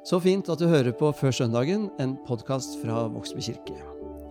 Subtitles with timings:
[0.00, 3.74] Så fint at du hører på Før søndagen, en podkast fra Vågsby kirke.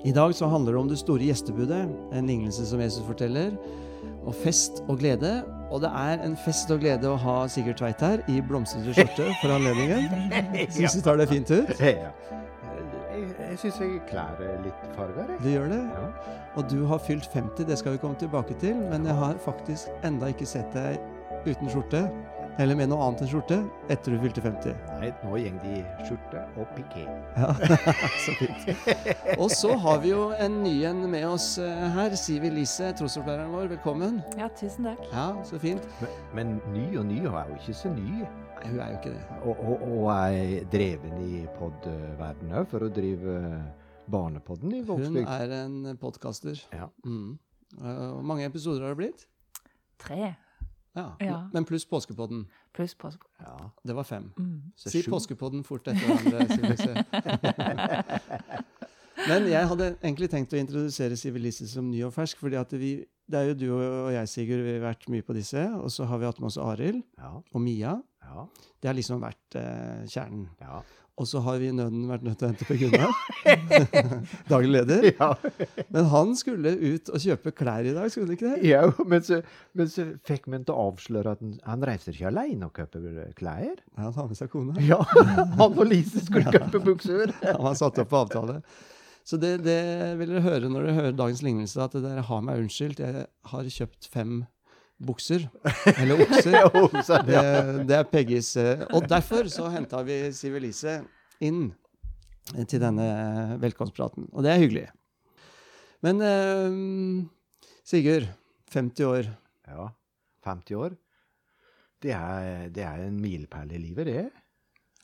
[0.02, 1.84] I dag så handler det om det store gjestebudet,
[2.16, 3.54] en lignelse som Jesus forteller,
[4.26, 5.44] og fest og glede.
[5.70, 9.30] Og det er en fest og glede å ha Sigurd Tveit her i blomstrete skjorte
[9.44, 10.10] for anledningen.
[10.74, 11.70] Syns du tar det fint ut?
[11.78, 12.10] Ja.
[13.20, 15.30] Jeg, syns jeg klær litt farger.
[15.44, 15.84] Du gjør det?
[15.86, 16.34] Ja.
[16.58, 18.78] Og du har fylt 50, det skal vi komme tilbake til.
[18.90, 20.98] Men jeg har faktisk enda ikke sett deg
[21.46, 22.08] uten skjorte,
[22.60, 23.58] eller med noe annet enn skjorte,
[23.94, 24.74] etter du fylte 50.
[25.00, 27.06] Nei, nå går de i skjorte og piké.
[27.38, 27.54] Ja,
[28.26, 28.66] så fint.
[29.38, 32.18] Og så har vi jo en ny en med oss eh, her.
[32.20, 33.70] Siv Elise, trosopplæringen vår.
[33.78, 34.18] Velkommen.
[34.36, 35.06] Ja, tusen takk.
[35.14, 35.88] Ja, så fint.
[36.02, 38.26] Men, men ny og ny er jo ikke så ny.
[38.26, 39.24] Nei, hun er jo ikke det.
[39.40, 43.38] Og, og, og er dreven i podverdenen òg, for å drive
[44.12, 46.60] Barnepodden i Hun er en podkaster.
[46.76, 46.92] Ja.
[47.08, 47.40] Mm.
[47.80, 49.28] Eh, Hvor mange episoder har det blitt?
[50.04, 50.34] Tre
[50.98, 51.08] Ja.
[51.22, 51.38] Ja.
[51.54, 52.46] Men pluss påskepodden.
[52.74, 53.46] pluss påskepodden.
[53.46, 53.70] ja.
[53.86, 54.32] Det var fem.
[54.40, 54.62] Mm.
[54.76, 57.04] Si påskepodden fort etter hverandre.
[59.30, 62.40] Men jeg hadde egentlig tenkt å introdusere Sivilise som ny og fersk.
[62.40, 62.92] fordi at vi,
[63.30, 65.66] det er jo du og jeg, Sigurd, vi har vært mye på disse.
[65.80, 67.34] Og så har vi hatt med oss Arild Ja.
[67.54, 67.98] og Mia.
[68.24, 68.46] Ja.
[68.80, 70.48] Det har liksom vært eh, kjernen.
[71.20, 73.16] Og så har vi i nøden vært nødt til å hente Per Gunnar.
[74.52, 75.08] Daglig leder.
[75.12, 75.30] ja.
[75.92, 78.70] Men han skulle ut og kjøpe klær i dag, skulle han ikke det?
[78.70, 79.42] ja men, så,
[79.76, 83.34] men så fikk vi til å avsløre at han, han reiser ikke alene og kjøper
[83.40, 83.74] klær.
[83.76, 84.78] Ja, han har med seg kona.
[84.88, 85.02] Ja,
[85.60, 87.36] han og Lise skulle kjøpe bukser.
[87.44, 88.62] Han har satt opp på avtale.
[89.28, 89.82] Så det, det
[90.22, 93.04] vil dere høre når dere hører dagens lignelse, at dere har meg unnskyldt.
[93.04, 94.40] Jeg har kjøpt fem
[95.00, 95.46] bukser.
[95.98, 96.58] Eller okser.
[97.30, 97.42] Det,
[97.90, 101.00] det er Peggys eh, Og derfor så henta vi Siv Elise
[101.42, 101.70] inn
[102.68, 104.28] til denne velkomstpraten.
[104.34, 104.88] Og det er hyggelig.
[106.06, 107.24] Men eh,
[107.90, 108.28] Sigurd,
[108.74, 109.32] 50 år.
[109.68, 109.88] ja.
[110.46, 110.94] 50 år.
[112.02, 114.30] Det er, det er en milepæl i livet, det.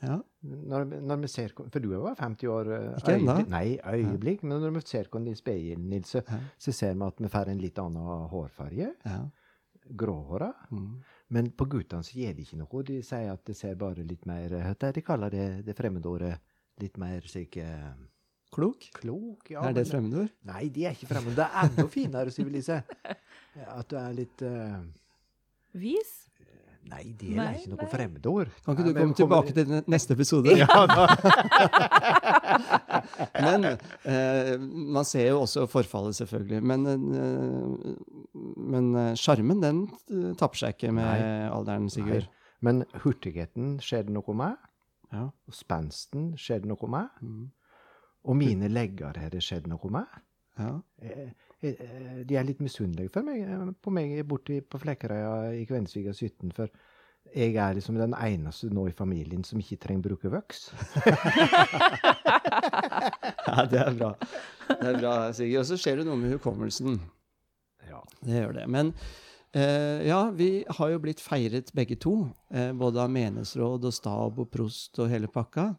[0.06, 0.16] Ja.
[0.46, 4.44] Når, når vi ser, For du er jo 50 år eh, Ikke øyeblikk- Nei, øyeblikk.
[4.48, 6.40] Men når vi ser hvordan de speiler, Nils, så, Ja.
[6.60, 8.92] så ser vi at vi får en litt annen hårfarge.
[9.06, 9.20] ja.
[9.90, 10.50] Gråhåra.
[10.72, 11.04] Mm.
[11.36, 12.84] Men på guttene så gjør de ikke noe.
[12.88, 16.36] De sier at det ser bare litt mer Hva de kaller det, det fremmedordet?
[16.82, 17.94] Litt mer slik eh,
[18.56, 18.90] Klok?
[18.96, 19.50] klok?
[19.52, 20.32] Ja, er det et fremmedord?
[20.48, 21.36] Nei, de er ikke fremmede.
[21.40, 22.78] Det er enda finere, Sivilise.
[23.80, 24.78] At du er litt eh,
[25.76, 26.14] Vis?
[26.86, 27.90] Nei, det er Nei, ikke noe nei.
[27.90, 28.50] fremmedord.
[28.66, 30.54] Kan ikke Nei, du komme tilbake til neste episode?
[30.54, 31.08] Ja, da.
[33.46, 36.62] Men eh, man ser jo også forfallet, selvfølgelig.
[36.62, 36.86] Men
[39.18, 39.82] sjarmen, eh, den
[40.14, 41.50] eh, tapper seg ikke med Nei.
[41.50, 42.30] alderen, Sigurd.
[42.66, 44.56] Men hurtigheten skjer det noe med.
[45.14, 45.28] Ja.
[45.30, 47.10] Og spensten skjer det noe med.
[47.22, 47.50] Mm.
[48.26, 50.22] Og mine legger har det skjedd noe med.
[50.60, 50.72] ja.
[51.02, 56.52] Eh, eh, De er litt misunnelige eh, på meg borti på Flekkerøya i Kvensviga 17.
[56.56, 56.70] For
[57.34, 60.70] jeg er liksom den eneste nå i familien som ikke trenger bruke voks.
[63.48, 64.12] ja, det er bra.
[64.70, 65.64] Det er bra, Sigurd.
[65.64, 67.00] Og så skjer det noe med hukommelsen.
[67.90, 68.04] Ja.
[68.22, 68.68] Det gjør det.
[68.72, 68.94] Men
[69.56, 72.18] eh, ja, vi har jo blitt feiret begge to.
[72.54, 75.72] Eh, både av menighetsråd og stab og prost og hele pakka.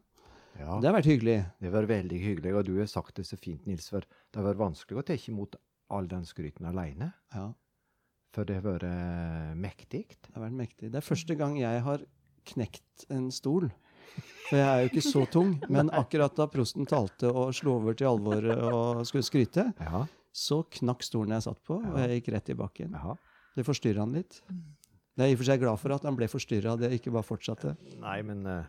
[0.58, 0.80] ja.
[0.80, 1.38] Det har vært hyggelig.
[1.60, 4.40] Det har vært veldig hyggelig, og du har sagt det så fint, Nils, for det
[4.40, 5.56] har vært vanskelig å ta imot
[5.90, 7.12] all den skryten alene.
[7.34, 7.52] Ja,
[8.34, 10.04] For det har vært mektig.
[10.08, 10.90] det har vært mektig.
[10.92, 12.02] Det er første gang jeg har
[12.46, 13.70] knekt en stol.
[14.48, 15.56] For jeg er jo ikke så tung.
[15.72, 20.04] Men akkurat da prosten talte og slo over til alvoret og skulle skryte, Ja.
[20.32, 22.92] så knakk stolen jeg satt på, og jeg gikk rett i bakken.
[22.94, 23.16] Ja.
[23.56, 24.42] Det forstyrra han litt.
[25.16, 27.24] Jeg er i og for seg glad for at han ble forstyrra, det ikke bare
[27.24, 27.72] fortsatte.
[28.02, 28.64] Nei, men uh,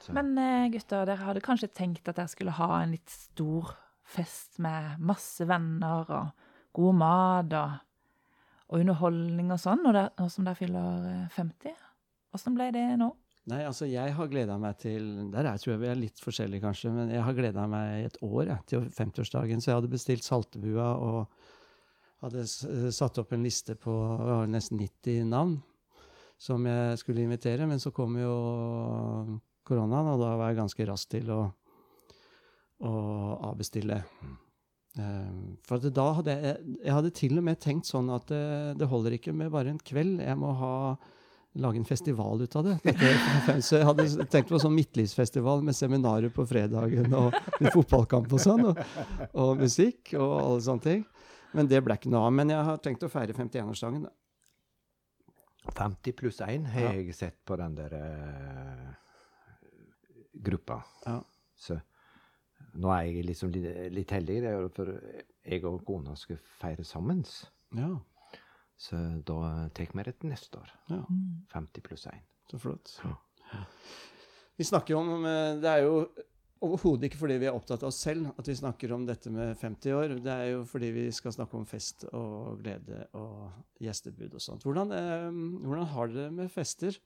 [0.00, 3.74] så- Men uh, gutter, dere hadde kanskje tenkt at dere skulle ha en litt stor
[4.06, 7.76] fest med masse venner og god mat og,
[8.70, 11.76] og underholdning og sånn, nå som dere fyller eh, 50?
[12.36, 13.10] Åssen ble det nå?
[13.46, 16.64] Nei, altså jeg har gleda meg til Der er, tror jeg vi er litt forskjellige,
[16.64, 16.90] kanskje.
[16.90, 19.62] Men jeg har gleda meg i et år jeg, til 50-årsdagen.
[19.62, 21.20] Så jeg hadde bestilt Saltebua og
[22.24, 22.42] hadde
[22.96, 23.94] satt opp en liste på
[24.50, 25.60] nesten 90 navn
[26.42, 27.68] som jeg skulle invitere.
[27.70, 28.34] Men så kom jo
[29.66, 31.40] koronaen, og da var jeg ganske rask til å,
[32.84, 32.92] å
[33.52, 34.02] avbestille.
[34.98, 35.34] Eh,
[35.68, 38.42] For at da hadde jeg, jeg hadde til og med tenkt sånn at det,
[38.80, 40.20] det holder ikke med bare en kveld.
[40.24, 40.74] Jeg må ha
[41.56, 42.74] lage en festival ut av det.
[43.64, 47.32] Så jeg hadde tenkt på sånn midtlivsfestival med seminarer på fredagen og
[47.72, 48.82] fotballkamp og sånn, og,
[49.32, 51.06] og musikk og alle sånne ting.
[51.56, 52.34] Men det ble ikke noe av.
[52.36, 54.04] Men jeg har tenkt å feire 51-årsdagen.
[54.04, 54.12] da.
[55.80, 56.92] 50 pluss 1 har Ja.
[57.00, 58.92] jeg sett på den der uh,
[60.44, 60.82] gruppa.
[61.06, 61.16] Ja.
[61.56, 61.78] Så
[62.76, 64.38] nå er jeg liksom litt, litt heldig,
[64.76, 64.92] for
[65.46, 67.24] jeg og kona skal feire sammen.
[67.76, 67.94] Ja,
[68.76, 70.70] Så da tar vi det til neste år.
[70.90, 71.02] ja,
[71.54, 72.22] 50 pluss 1.
[72.50, 72.96] så flott.
[73.04, 73.14] Ja.
[74.56, 75.22] Vi snakker jo om
[75.60, 76.08] Det er jo
[76.64, 79.56] overhodet ikke fordi vi er opptatt av oss selv at vi snakker om dette med
[79.60, 80.14] 50 år.
[80.24, 83.50] Det er jo fordi vi skal snakke om fest og glede og
[83.84, 84.64] gjestebud og sånt.
[84.64, 85.30] Hvordan, eh,
[85.66, 86.96] hvordan har dere det med fester?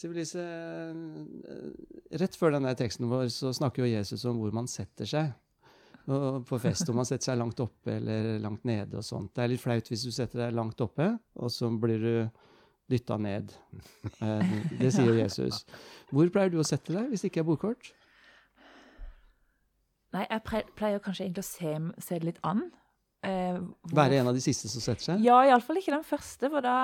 [0.00, 5.08] Sivilise, eh, rett før denne teksten vår så snakker jo Jesus om hvor man setter
[5.08, 5.34] seg
[6.10, 6.88] og på fest.
[6.90, 9.34] Om man setter seg langt oppe eller langt nede og sånt.
[9.36, 12.14] Det er litt flaut hvis du setter deg langt oppe, og så blir du
[12.90, 13.52] dytta ned.
[14.24, 15.60] Eh, Det sier Jesus.
[16.10, 17.92] Hvor pleier du å sette deg hvis det ikke er bordkort?
[20.16, 22.64] Nei, jeg pleier kanskje egentlig å se, se det litt an.
[23.22, 23.60] Eh,
[23.94, 25.22] Være en av de siste som setter seg?
[25.22, 26.78] Ja, iallfall ikke den første, for da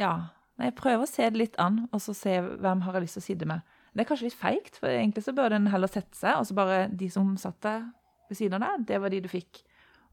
[0.00, 0.14] Ja.
[0.60, 3.16] Nei, jeg prøver å se det litt an, og så se hvem har jeg lyst
[3.18, 3.62] til å sitte med.
[3.92, 6.56] Det er kanskje litt feigt, for egentlig så bør en heller sette seg, og så
[6.56, 7.86] bare de som satt der
[8.28, 9.62] ved siden av deg, det var de du fikk.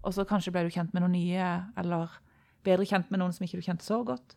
[0.04, 1.50] Og så kanskje ble du kjent med noen nye,
[1.80, 2.12] eller
[2.68, 4.36] bedre kjent med noen som ikke du kjente så godt.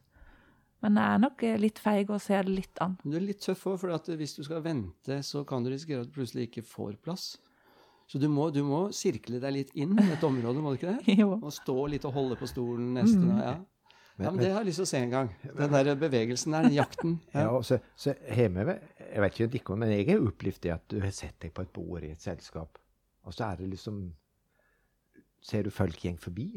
[0.83, 2.97] Men jeg er nok eh, litt feig og ser det litt an.
[3.07, 6.11] Du er litt tøff òg, for hvis du skal vente, så kan du risikere at
[6.11, 7.37] du plutselig ikke får plass.
[8.11, 10.97] Så du må, du må sirkle deg litt inn i et område, må du ikke
[10.99, 11.15] det?
[11.23, 11.37] Jo.
[11.39, 13.39] Og stå litt og holde på stolen neste Mm.
[13.39, 13.55] Ja.
[14.19, 15.31] Ja, men det har jeg lyst til å se en gang.
[15.57, 17.15] Den der bevegelsen der, den jakten.
[17.35, 17.63] Ja, Ja.
[17.63, 21.11] så, så hjemme, jeg vet ikke Dikon, men jeg har opplevd det at du har
[21.17, 22.79] sett deg på et bord i et selskap,
[23.25, 24.03] og så er det liksom
[25.43, 26.53] Ser du folk gjeng forbi?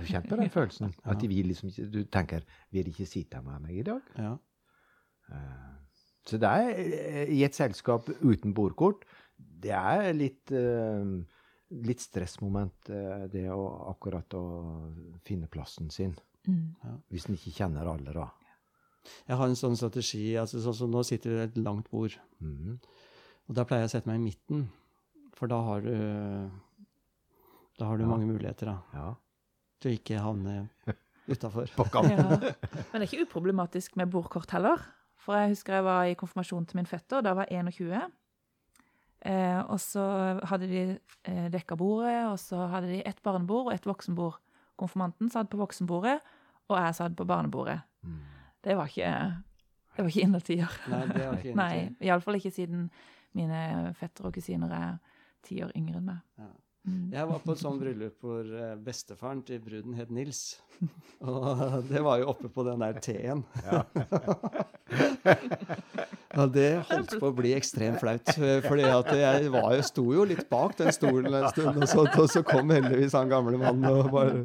[0.00, 0.94] Du kjenner på den følelsen?
[1.06, 2.42] At de vil liksom Du tenker
[2.74, 4.00] Vil de ikke sitte med meg i dag?
[4.18, 4.32] Ja.
[5.30, 5.70] Eh,
[6.26, 9.04] Så det er i et selskap uten bordkort
[9.38, 11.14] Det er litt eh,
[11.74, 14.42] litt stressmoment, eh, det å akkurat å
[15.26, 16.12] finne plassen sin.
[16.46, 16.74] Mm.
[17.10, 18.26] Hvis en ikke kjenner alle, da.
[19.28, 20.34] Jeg har en sånn strategi.
[20.40, 22.14] altså sånn som Nå sitter vi ved et langt bord.
[22.40, 22.78] Mm.
[23.48, 24.68] Og da pleier jeg å sette meg i midten.
[25.34, 26.50] For da har du
[27.78, 28.08] Da har du Ja.
[28.08, 29.14] mange muligheter da, Ja.
[29.80, 30.70] til å ikke havne
[31.28, 31.66] utafor.
[32.08, 32.38] Ja.
[32.92, 34.78] Men det er ikke uproblematisk med bordkort heller.
[35.16, 38.12] For jeg husker jeg var i konfirmasjon til min fetter, da var jeg 21.
[39.24, 43.72] Eh, og så hadde de eh, dekka bordet, og så hadde de ett barnebord og
[43.72, 44.36] ett voksenbord.
[44.76, 46.18] Konfirmanten satt på voksenbordet,
[46.68, 47.80] og jeg satt på barnebordet.
[48.02, 48.20] Mm.
[48.64, 49.10] Det var ikke,
[49.96, 50.78] det var ikke innertier.
[50.90, 52.06] Nei, det var ikke Nei, innertier.
[52.08, 52.86] iallfall ikke siden
[53.34, 54.96] mine fettere og kusiner er
[55.44, 56.22] ti år yngre enn meg.
[56.40, 56.48] Ja.
[56.84, 57.08] Mm.
[57.14, 60.60] Jeg var på et sånt bryllup hvor eh, bestefaren til bruden het Nils.
[61.24, 63.40] Og det var jo oppe på den der T-en.
[63.64, 63.82] Ja,
[66.56, 68.28] det holdt på å bli ekstremt flaut.
[68.36, 71.88] for Fordi at jeg var jo, sto jo litt bak den stolen en stund, og
[71.88, 74.44] så, og så kom heldigvis han gamle mannen og bare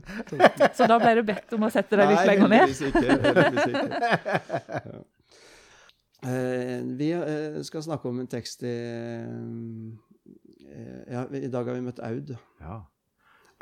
[0.77, 2.69] Så da ble du bedt om å sette deg litt Nei, lenger ned?
[2.69, 3.07] heldigvis ikke.
[3.27, 3.83] Heldigvis ikke.
[4.79, 4.99] Ja.
[6.19, 9.27] Eh, vi eh, skal snakke om en tekst i eh,
[11.09, 12.33] ja, I dag har vi møtt Aud.
[12.61, 12.79] Ja.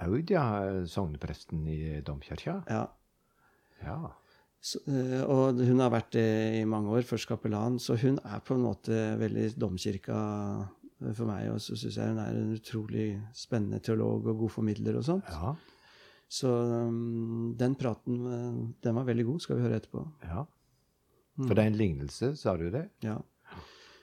[0.06, 0.46] Aud, ja.
[0.90, 2.62] Sognepresten i domkirka.
[2.70, 2.86] Ja.
[3.84, 4.00] Ja.
[4.60, 6.28] Så, eh, og hun har vært det
[6.60, 10.18] i mange år, først kapellan, så hun er på en måte veldig domkirka
[10.66, 11.52] eh, for meg.
[11.54, 13.08] Og så syns jeg hun er en utrolig
[13.38, 15.30] spennende teolog og god formidler og sånt.
[15.32, 15.56] Ja.
[16.28, 20.06] Så um, den praten eh, den var veldig god, skal vi høre etterpå.
[20.28, 20.46] ja.
[21.38, 21.46] Mm.
[21.46, 22.88] For det er en lignelse, sa du det?
[23.06, 23.20] Ja.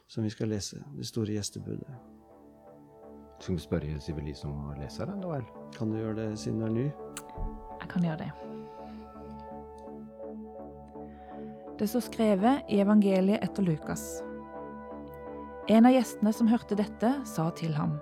[0.06, 0.84] Som vi skal lese.
[0.94, 1.96] Det store gjestebudet.
[3.38, 5.44] Skal vi spørre Sivilis om å lese den, da vel?
[5.76, 6.86] Kan du gjøre det siden du er ny?
[7.80, 8.32] Jeg kan gjøre det.
[11.78, 14.04] Det står skrevet i evangeliet etter Lukas.
[15.68, 17.98] En av gjestene som hørte dette, sa til ham,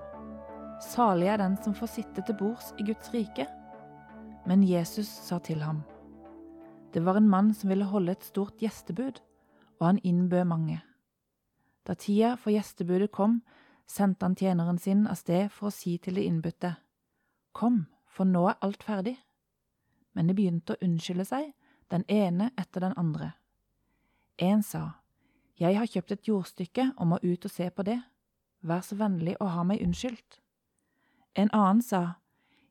[0.83, 3.47] Salig er den som får sitte til bords i Guds rike.
[4.51, 5.85] Men Jesus sa til ham,
[6.93, 9.21] Det var en mann som ville holde et stort gjestebud,
[9.81, 10.83] og han innbød mange.
[11.87, 13.41] Da tida for gjestebudet kom,
[13.93, 16.77] sendte han tjeneren sin av sted for å si til de innbudte,
[17.53, 19.19] Kom, for nå er alt ferdig.
[20.17, 21.51] Men de begynte å unnskylde seg,
[21.93, 23.35] den ene etter den andre.
[24.39, 25.03] En sa,
[25.61, 28.01] Jeg har kjøpt et jordstykke og må ut og se på det.
[28.63, 30.41] Vær så vennlig å ha meg unnskyldt.
[31.37, 32.17] En annen sa,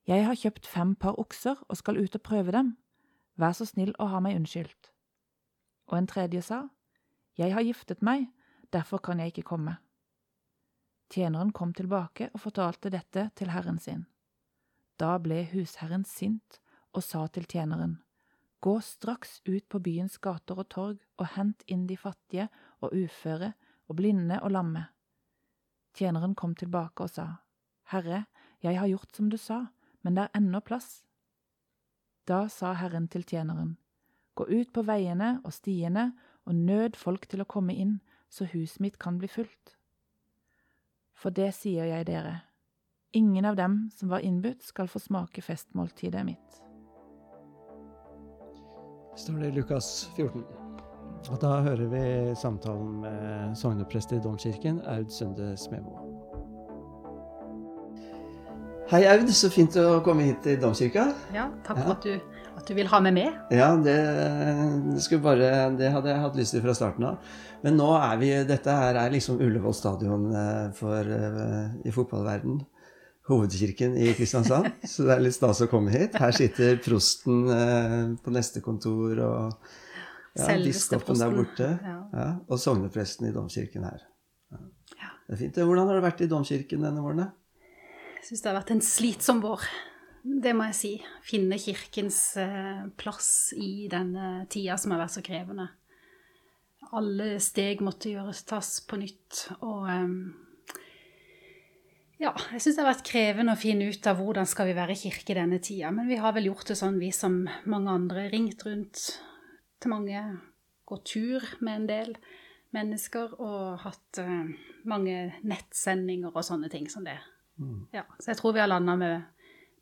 [0.08, 2.78] Jeg har kjøpt fem par okser og skal ut og prøve dem.
[3.38, 4.92] Vær så snill å ha meg unnskyldt.
[5.88, 6.70] Og en tredje sa,
[7.38, 8.28] Jeg har giftet meg,
[8.74, 9.78] derfor kan jeg ikke komme.
[11.12, 14.06] Tjeneren kom tilbake og fortalte dette til herren sin.
[14.96, 16.62] Da ble husherren sint
[16.96, 18.00] og sa til tjeneren,
[18.62, 22.46] Gå straks ut på byens gater og torg og hent inn de fattige
[22.80, 23.56] og uføre
[23.90, 24.84] og blinde og lamme.
[25.98, 27.26] Tjeneren kom tilbake og sa,
[27.90, 28.28] Herre,
[28.62, 29.66] jeg har gjort som du sa,
[30.06, 31.02] men det er ennå plass.
[32.30, 33.76] Da sa Herren til tjeneren,
[34.38, 36.12] Gå ut på veiene og stiene
[36.46, 37.98] og nød folk til å komme inn,
[38.30, 39.76] så huset mitt kan bli fullt.
[41.22, 42.40] For det sier jeg dere,
[43.14, 46.62] ingen av dem som var innbudt, skal få smake festmåltidet mitt.
[49.16, 50.46] Står det i Lukas 14.
[51.30, 52.06] Og da hører vi
[52.40, 56.11] samtalen med sogneprest i Domkirken, Aud Sunde Smemo.
[58.92, 59.30] Hei, Aud.
[59.32, 61.06] Så fint å komme hit til Domkirka.
[61.32, 61.84] Ja, takk Ja.
[61.86, 63.38] for at du, at du vil ha meg med.
[63.56, 63.96] Ja, det,
[64.92, 67.32] det, skulle bare, det hadde jeg hatt lyst til fra starten av.
[67.64, 72.60] Men nå er vi Dette her er liksom Ullevål stadion eh, for, eh, i fotballverden.
[73.32, 74.68] Hovedkirken i Kristiansand.
[74.92, 76.20] Så det er litt stas å komme hit.
[76.20, 79.70] Her sitter prosten eh, på neste kontor, og
[80.36, 81.76] ja, biskopen der borte.
[81.80, 82.00] Ja.
[82.12, 84.04] Ja, og sognepresten i domkirken her.
[84.52, 85.64] Det er fint.
[85.64, 87.30] Hvordan har det vært i domkirken denne våren?
[88.26, 89.66] Syns det har vært en slitsom vår.
[90.22, 90.92] Det må jeg si.
[91.26, 95.68] Finne kirkens eh, plass i denne tida som har vært så krevende.
[96.92, 99.48] Alle steg måtte gjøres tas på nytt.
[99.66, 100.14] Og eh,
[102.22, 105.00] ja, jeg syns det har vært krevende å finne ut av hvordan skal vi være
[105.00, 105.90] kirke denne tida.
[105.96, 108.28] Men vi har vel gjort det sånn, vi som mange andre.
[108.30, 109.08] Ringt rundt
[109.82, 110.22] til mange.
[110.86, 112.16] Gått tur med en del
[112.78, 113.34] mennesker.
[113.42, 114.54] Og hatt eh,
[114.86, 117.18] mange nettsendinger og sånne ting som det.
[117.94, 119.24] Ja, så jeg tror vi har landa med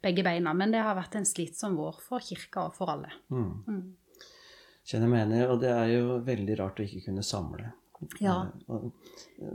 [0.01, 0.53] begge beina.
[0.53, 3.11] Men det har vært en slitsom vår for kirka og for alle.
[3.31, 3.63] Mm.
[3.67, 3.95] Mm.
[4.89, 7.73] Kjenner meg enig, og det er jo veldig rart å ikke kunne samle.
[8.23, 8.47] Ja.
[8.69, 8.89] Eh,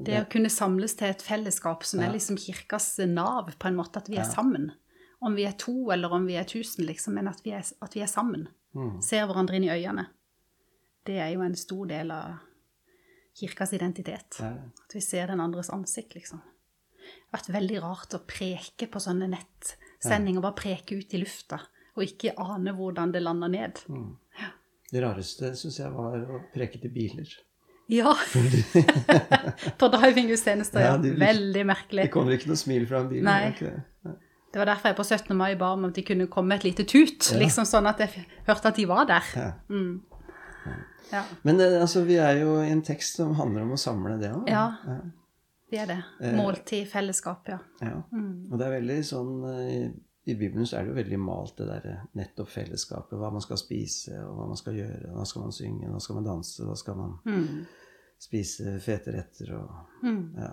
[0.05, 2.07] Det å kunne samles til et fellesskap som Ja.
[2.09, 4.31] er liksom kirkas nav, på en måte, at vi er Ja.
[4.35, 4.73] sammen.
[5.23, 7.95] Om vi er to eller om vi er tusen, liksom, men at vi er, at
[7.95, 8.49] vi er sammen.
[8.75, 9.01] Mm.
[9.03, 10.07] Ser hverandre inn i øynene.
[11.07, 12.39] Det er jo en stor del av
[13.35, 14.37] kirkas identitet.
[14.41, 14.53] Ja.
[14.85, 16.43] At vi ser den andres ansikt, liksom.
[17.35, 21.59] Vært veldig rart å preke på sånne nettsendinger, bare preke ut i lufta,
[21.97, 23.81] og ikke ane hvordan det lander ned.
[23.89, 24.13] Mm.
[24.93, 27.31] Det rareste syns jeg var å preke til biler.
[27.91, 28.15] Ja!
[29.81, 30.95] på drivinggudstjenester, ja.
[30.95, 32.07] Ja, Veldig merkelig.
[32.07, 33.25] Det kommer ikke noe smil fra en bil.
[33.27, 33.51] Nei.
[33.59, 33.75] det.
[34.07, 34.15] Nei.
[34.55, 35.35] Det var derfor jeg på 17.
[35.37, 37.41] mai ba om at de kunne komme med et lite tut, Ja.
[37.43, 39.31] liksom sånn at jeg hørte at de var der.
[39.35, 39.51] Ja.
[39.69, 40.03] Mm.
[41.11, 44.31] Ja, Men altså, vi er jo i en tekst som handler om å samle det
[44.33, 44.47] òg.
[44.49, 44.69] Ja.
[45.71, 46.01] Det er det.
[46.21, 46.35] Eh.
[46.37, 47.59] Måltid, fellesskap, ja.
[47.81, 48.03] Ja.
[48.13, 48.51] Mm.
[48.53, 49.91] Og det er veldig sånn eh,
[50.27, 53.17] I Bibelen så er det jo veldig malt det derre nettopp fellesskapet.
[53.21, 55.11] Hva man skal spise, og hva man skal gjøre.
[55.13, 57.67] Hva skal man synge, hva skal man danse, hva skal man Mm.
[58.19, 59.71] spise fete retter og
[60.03, 60.35] Mm.
[60.39, 60.53] ja.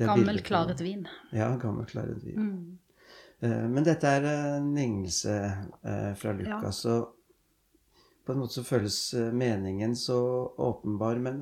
[0.00, 1.06] Gammel, klaret vin.
[1.32, 2.38] Ja, gammel klaret vin.
[2.40, 2.78] Mm.
[3.42, 4.24] Eh, Men dette er
[4.56, 5.34] en lignelse
[6.16, 7.16] fra Lukas, og
[8.26, 10.18] på en måte så føles eh, meningen så
[10.60, 11.18] åpenbar.
[11.22, 11.40] Men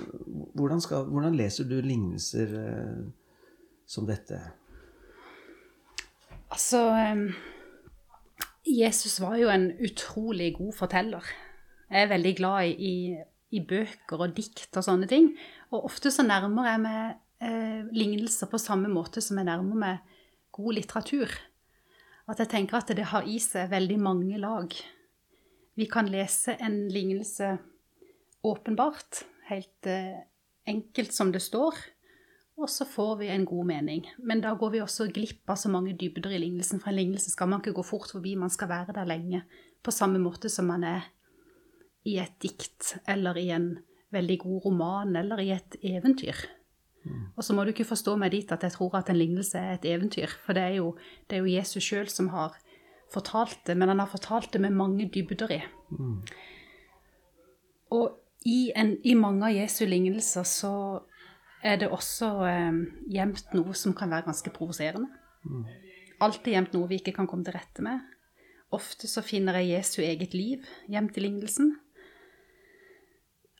[0.54, 3.04] hvordan, skal, hvordan leser du lignelser eh,
[3.88, 4.40] som dette?
[6.48, 6.80] Altså
[8.68, 11.24] Jesus var jo en utrolig god forteller.
[11.88, 13.16] Jeg er veldig glad i,
[13.50, 15.30] i bøker og dikt og sånne ting.
[15.72, 17.00] Og ofte så nærmer jeg meg
[17.44, 20.16] eh, lignelser på samme måte som jeg nærmer meg
[20.52, 21.32] god litteratur.
[22.28, 24.74] At jeg tenker at det har i seg veldig mange lag.
[25.78, 27.52] Vi kan lese en lignelse
[28.42, 30.16] åpenbart, helt eh,
[30.66, 31.76] enkelt som det står,
[32.58, 34.02] og så får vi en god mening.
[34.18, 36.82] Men da går vi også glipp av så mange dybder i lignelsen.
[36.82, 39.44] For en lignelse skal man ikke gå fort forbi, man skal være der lenge.
[39.78, 41.06] På samme måte som man er
[42.02, 43.76] i et dikt, eller i en
[44.10, 46.42] veldig god roman, eller i et eventyr.
[47.36, 49.78] Og så må du ikke forstå meg dit at jeg tror at en lignelse er
[49.78, 50.34] et eventyr.
[50.42, 50.96] For det er jo,
[51.30, 52.58] det er jo Jesus sjøl som har
[53.12, 55.60] fortalt det, men han har fortalt det med mange dybder i.
[57.90, 60.74] Og i, en, i mange av Jesu lignelser så
[61.64, 62.76] er det også eh,
[63.10, 65.08] gjemt noe som kan være ganske provoserende.
[66.22, 68.04] Alltid gjemt noe vi ikke kan komme til rette med.
[68.74, 71.76] Ofte så finner jeg Jesu eget liv gjemt i lignelsen.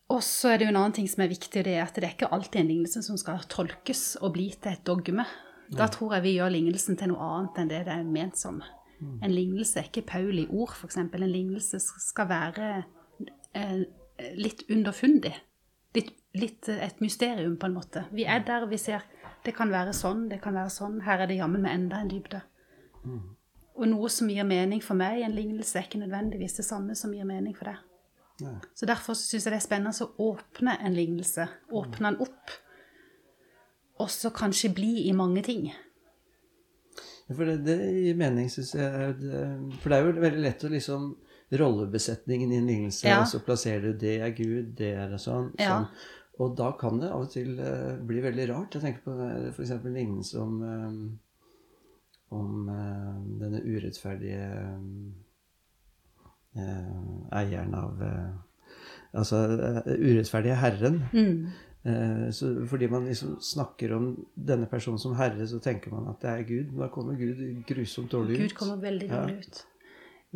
[0.08, 2.06] Og så er det jo en annen ting som er viktig, det er at det
[2.06, 5.26] er ikke alltid en lignelse som skal tolkes og bli til et dogme.
[5.68, 8.62] Da tror jeg vi gjør lignelsen til noe annet enn det det er ment som.
[8.98, 10.96] En lignelse er ikke Paul i ord, f.eks.
[10.98, 12.70] En lignelse skal være
[13.54, 13.84] eh,
[14.38, 15.34] litt underfundig.
[15.94, 18.04] Litt, litt eh, et mysterium, på en måte.
[18.10, 19.06] Vi er der, vi ser
[19.46, 21.00] det kan være sånn, det kan være sånn.
[21.06, 22.42] Her er det jammen med enda en dybde.
[23.78, 26.96] Og noe som gir mening for meg i en lignelse, er ikke nødvendigvis det samme
[26.98, 27.84] som gir mening for deg.
[28.42, 28.56] Nei.
[28.74, 31.46] Så derfor syns jeg det er spennende å åpne en lignelse.
[31.74, 32.54] Åpne den opp.
[34.02, 35.70] Og så kanskje bli i mange ting.
[37.28, 39.16] For det, det gir mening, syns jeg.
[39.20, 39.40] Det,
[39.82, 41.08] for det er jo veldig lett å liksom
[41.48, 43.22] Rollebesetningen i en lignelse, Ja.
[43.22, 45.46] og så plasserer du det er Gud, det er sånn.
[45.56, 45.86] Sånn.
[46.44, 48.76] Og da kan det av og til uh, bli veldig rart.
[48.76, 49.14] Jeg tenker på
[49.54, 49.72] f.eks.
[49.78, 50.98] en lignelse om um,
[52.36, 54.44] om uh, denne urettferdige
[56.58, 58.28] eh, eieren av eh,
[59.16, 60.98] Altså eh, urettferdige herren.
[61.16, 61.46] Mm.
[61.84, 66.20] Eh, så fordi man liksom snakker om denne personen som herre, så tenker man at
[66.22, 66.72] det er Gud.
[66.72, 68.40] Men da kommer Gud grusomt dårlig ut.
[68.48, 69.64] Gud kommer veldig dårlig ut.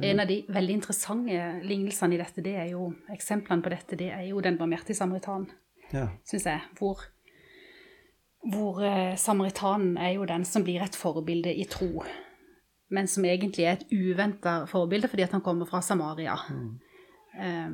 [0.02, 4.08] En av de veldig interessante lignelsene i dette, det er jo, eksemplene på dette, det
[4.14, 5.50] er jo den barmhjertige samaritan,
[5.92, 6.06] Ja.
[6.24, 6.62] syns jeg.
[6.78, 7.02] Hvor,
[8.52, 12.04] hvor eh, samaritanen er jo den som blir et forbilde i tro,
[12.88, 16.38] men som egentlig er et uventa forbilde fordi at han kommer fra Samaria.
[17.36, 17.70] Eh,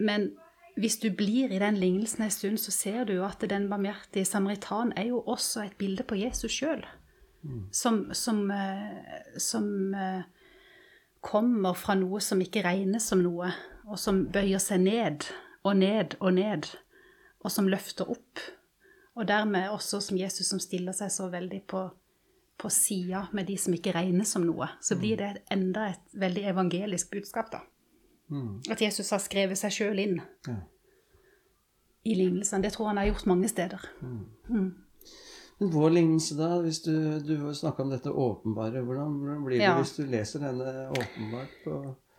[0.00, 0.30] men
[0.78, 4.24] hvis du blir i den lignelsen en stund, så ser du jo at den barmhjertige
[4.28, 6.84] samaritan er jo også et bilde på Jesus sjøl.
[7.72, 10.22] Som, som, eh, som eh,
[11.20, 13.50] kommer fra noe som ikke regnes som noe,
[13.88, 15.28] og som bøyer seg ned
[15.64, 16.68] og ned og ned,
[17.40, 18.42] og som løfter opp.
[19.18, 21.84] Og dermed også som Jesus som stiller seg så veldig på,
[22.58, 24.68] på sida med de som ikke regnes som noe.
[24.82, 27.64] Så blir det enda et veldig evangelisk budskap, da.
[28.30, 28.60] Mm.
[28.70, 30.18] At Jesus har skrevet seg sjøl inn
[30.48, 30.56] Ja.
[32.04, 32.62] i lignelsen.
[32.62, 33.80] Det tror han har gjort mange steder.
[35.58, 36.60] Men vår lignelse, da?
[36.62, 36.92] Hvis du,
[37.24, 39.76] du snakka om dette åpenbare, hvordan, hvordan blir det Ja.
[39.80, 41.78] hvis du leser denne åpenbart på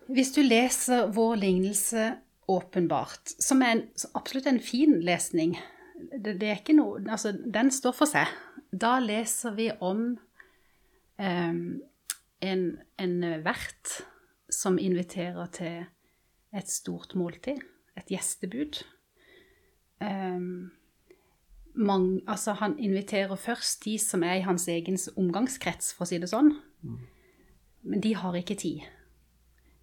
[0.09, 2.07] Hvis du leser vår lignelse
[2.49, 3.83] åpenbart, som er en,
[4.15, 5.55] absolutt en fin lesning
[6.11, 8.27] det, det er ikke noe, altså, Den står for seg.
[8.71, 10.17] Da leser vi om
[11.19, 11.81] um,
[12.41, 12.61] en,
[12.97, 13.95] en vert
[14.49, 15.85] som inviterer til
[16.55, 17.59] et stort måltid,
[17.97, 18.81] et gjestebud.
[20.01, 20.71] Um,
[21.75, 26.17] mang- altså, han inviterer først de som er i hans egen omgangskrets, for å si
[26.21, 26.53] det sånn.
[27.83, 28.87] Men de har ikke tid.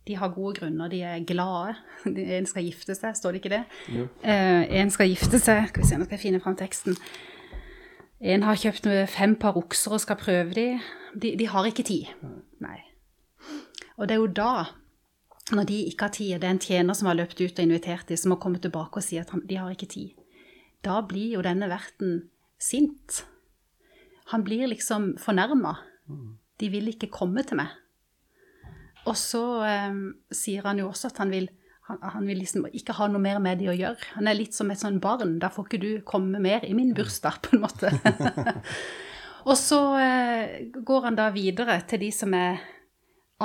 [0.07, 1.77] De har gode grunner, de er glade.
[2.39, 3.63] En skal gifte seg, står det ikke det?
[3.93, 4.05] Ja.
[4.23, 6.97] Uh, en skal gifte seg Skal vi se, nå skal jeg finne fram teksten.
[8.21, 10.67] En har kjøpt fem par okser og skal prøve de.
[11.21, 11.35] de.
[11.37, 12.07] De har ikke tid.
[12.65, 12.79] Nei.
[13.99, 14.53] Og det er jo da,
[15.55, 18.09] når de ikke har tid, det er en tjener som har løpt ut og invitert
[18.11, 20.17] dem, som har kommet tilbake og sier at han, de har ikke tid,
[20.83, 22.25] da blir jo denne verten
[22.59, 23.23] sint.
[24.33, 25.77] Han blir liksom fornærma.
[26.59, 27.71] De vil ikke komme til meg.
[29.07, 29.99] Og så eh,
[30.35, 31.47] sier han jo også at han vil,
[31.87, 34.15] han, han vil liksom ikke ha noe mer med de å gjøre.
[34.17, 35.37] Han er litt som et sånn barn.
[35.43, 37.93] Da får ikke du komme mer i min bursdag, på en måte.
[39.49, 42.59] og så eh, går han da videre til de som er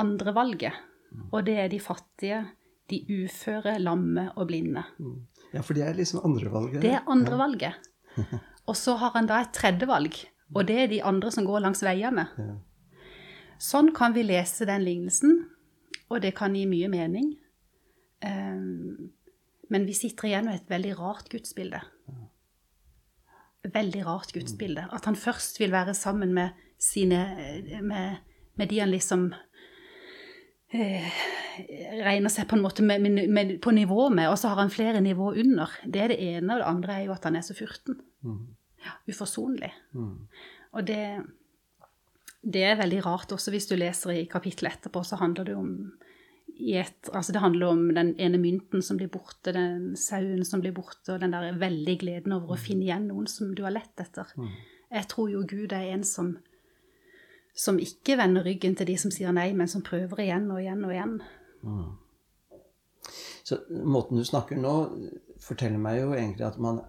[0.02, 0.90] andrevalget.
[1.32, 2.42] Og det er de fattige,
[2.90, 4.84] de uføre, lamme og blinde.
[5.52, 6.82] Ja, for det er liksom andrevalget.
[6.82, 7.78] Det er andrevalget.
[8.68, 10.14] Og så har han da et tredje valg,
[10.54, 12.28] og det er de andre som går langs veiene.
[12.38, 12.52] Ja.
[13.62, 15.40] Sånn kan vi lese den lignelsen,
[16.06, 17.32] og det kan gi mye mening.
[18.22, 19.10] Um,
[19.72, 21.80] men vi sitter igjen med et veldig rart gudsbilde.
[23.72, 24.86] Veldig rart gudsbilde.
[24.94, 27.20] At han først vil være sammen med sine
[27.82, 28.16] Med,
[28.58, 29.28] med de han liksom
[30.72, 34.72] regner seg på en måte med, med, med, på nivå med, og så har han
[34.72, 35.74] flere nivå under.
[35.84, 37.98] Det er det ene, og det andre er jo at han er så furten.
[38.82, 39.70] Ja, uforsonlig.
[40.72, 41.02] Og det,
[42.42, 45.74] det er veldig rart også hvis du leser i kapittelet etterpå, så handler det om
[46.62, 50.60] i et, altså det handler om den ene mynten som blir borte, den sauen som
[50.62, 53.74] blir borte, og den der veldig gleden over å finne igjen noen som du har
[53.74, 54.28] lett etter.
[54.92, 56.34] Jeg tror jo Gud er en som,
[57.54, 60.86] som ikke vender ryggen til de som sier nei, men som prøver igjen og igjen
[60.86, 61.18] og igjen.
[63.44, 64.74] Så måten du snakker nå,
[65.42, 66.82] forteller meg jo egentlig at man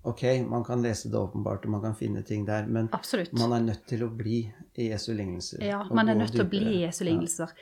[0.00, 3.34] Ok, man kan lese det åpenbart, og man kan finne ting der, men Absolutt.
[3.36, 4.38] man er nødt til å bli
[4.80, 5.60] i Jesu lignelser.
[5.60, 7.52] Ja, man er nødt til å bli i Jesu lignelser.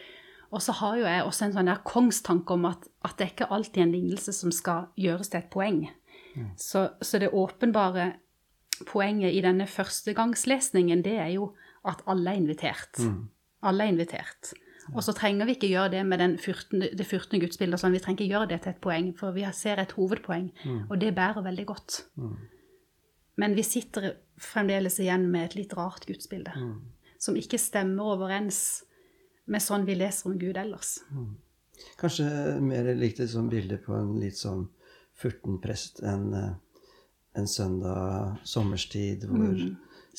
[0.55, 3.33] Og så har jo jeg også en sånn der kongstanke om at, at det er
[3.33, 5.81] ikke alltid en lignelse som skal gjøres til et poeng.
[6.55, 8.13] Så, så det åpenbare
[8.87, 11.51] poenget i denne førstegangslesningen, det er jo
[11.85, 12.99] at alle er invitert.
[13.63, 14.53] Alle er invitert.
[14.95, 17.41] Og så trenger vi ikke gjøre det med den 14, det 14.
[17.43, 17.81] gudsbildet.
[17.81, 17.93] Sånn.
[17.93, 20.49] Vi trenger ikke gjøre det til et poeng, for vi ser et hovedpoeng,
[20.89, 21.99] og det bærer veldig godt.
[23.39, 26.55] Men vi sitter fremdeles igjen med et litt rart gudsbilde,
[27.19, 28.63] som ikke stemmer overens
[29.49, 30.99] med sånn vi leser om Gud ellers.
[32.01, 32.27] Kanskje
[32.65, 34.67] mer likt et sånt bilde på en litt sånn
[35.19, 36.55] furten prest en, eh,
[37.39, 39.55] en søndag sommerstid hvor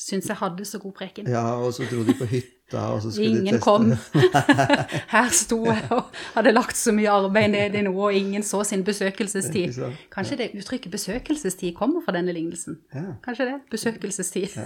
[0.00, 0.06] Mm.
[0.08, 1.26] Syns jeg hadde så god preken.
[1.28, 3.48] Ja, og så dro de på hytta, og så skulle de teste.
[3.48, 3.90] Ingen kom.
[5.14, 6.08] Her sto jeg og
[6.38, 9.76] hadde lagt så mye arbeid ned i noe, og ingen så sin besøkelsestid.
[10.14, 12.80] Kanskje det uttrykket besøkelsestid kommer fra denne lignelsen?
[13.24, 13.58] Kanskje det?
[13.70, 14.56] Besøkelsestid.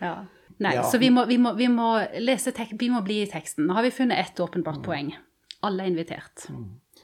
[0.00, 0.16] ja.
[0.58, 3.68] Nei, så vi må, vi, må, vi, må lese vi må bli i teksten.
[3.68, 5.12] Nå har vi funnet ett åpenbart poeng.
[5.62, 6.48] Alle er invitert.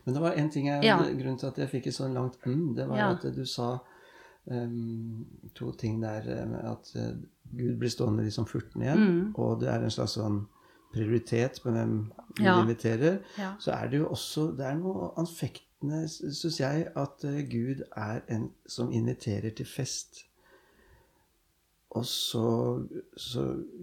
[0.05, 0.97] Men det var en ting jeg, Ja.
[0.99, 3.11] grunnen til at jeg fikk et sånn langt mm, det var Ja.
[3.14, 3.79] at du sa
[4.51, 7.15] em, to ting der eh, med at eh,
[7.55, 10.43] Gud blir stående liksom furten igjen, og det er en slags sånn
[10.95, 12.61] prioritet på hvem Gud Ja.
[12.63, 13.21] inviterer.
[13.39, 13.55] Ja.
[13.59, 18.21] Så er det jo også Det er noe anfektende, syns jeg, at eh, Gud er
[18.29, 20.25] en som inviterer til fest.
[21.95, 22.83] og så,
[23.17, 23.43] så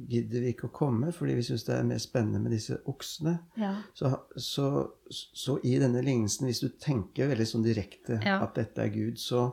[0.09, 3.37] gidder vi ikke å komme, fordi vi syns det er mer spennende med disse oksene.
[3.57, 3.69] Ja.
[3.95, 4.65] Så, så,
[5.09, 8.41] så i denne lignelsen, hvis du tenker veldig sånn direkte Ja.
[8.43, 9.45] at dette er Gud, så,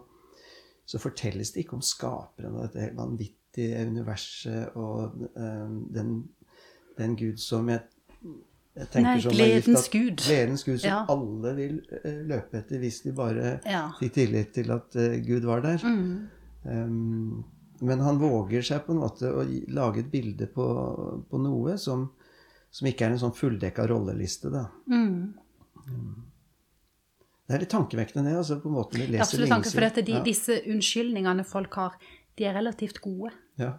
[0.88, 6.12] så fortelles det ikke om skaperen og dette vanvittige universet og um, den,
[6.96, 7.82] den Gud som jeg,
[8.78, 10.22] jeg tenker Nei, som gledens Gud.
[10.24, 11.02] Gledens Gud som Ja.
[11.12, 13.84] alle vil uh, løpe etter hvis de bare Ja.
[14.00, 15.84] fikk tillit til at uh, Gud var der.
[15.84, 16.28] Mm.
[16.64, 17.44] Um,
[17.84, 20.64] men han våger seg på en måte å lage et bilde på,
[21.30, 22.08] på noe som,
[22.74, 24.50] som ikke er en sånn fulldekka rolleliste.
[24.50, 24.64] da.
[24.90, 25.34] Mm.
[27.48, 28.36] Det er litt tankevekkende, det.
[28.36, 30.22] altså på måten vi er leser absolutt tanke, for dette, de, Ja.
[30.22, 31.94] disse unnskyldningene folk har,
[32.36, 33.30] de er relativt gode.
[33.58, 33.78] Ja.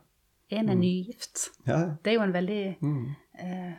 [0.52, 1.50] En er nygift.
[1.68, 1.96] ja.
[2.04, 3.16] Det er jo en veldig Mm.
[3.38, 3.74] eh,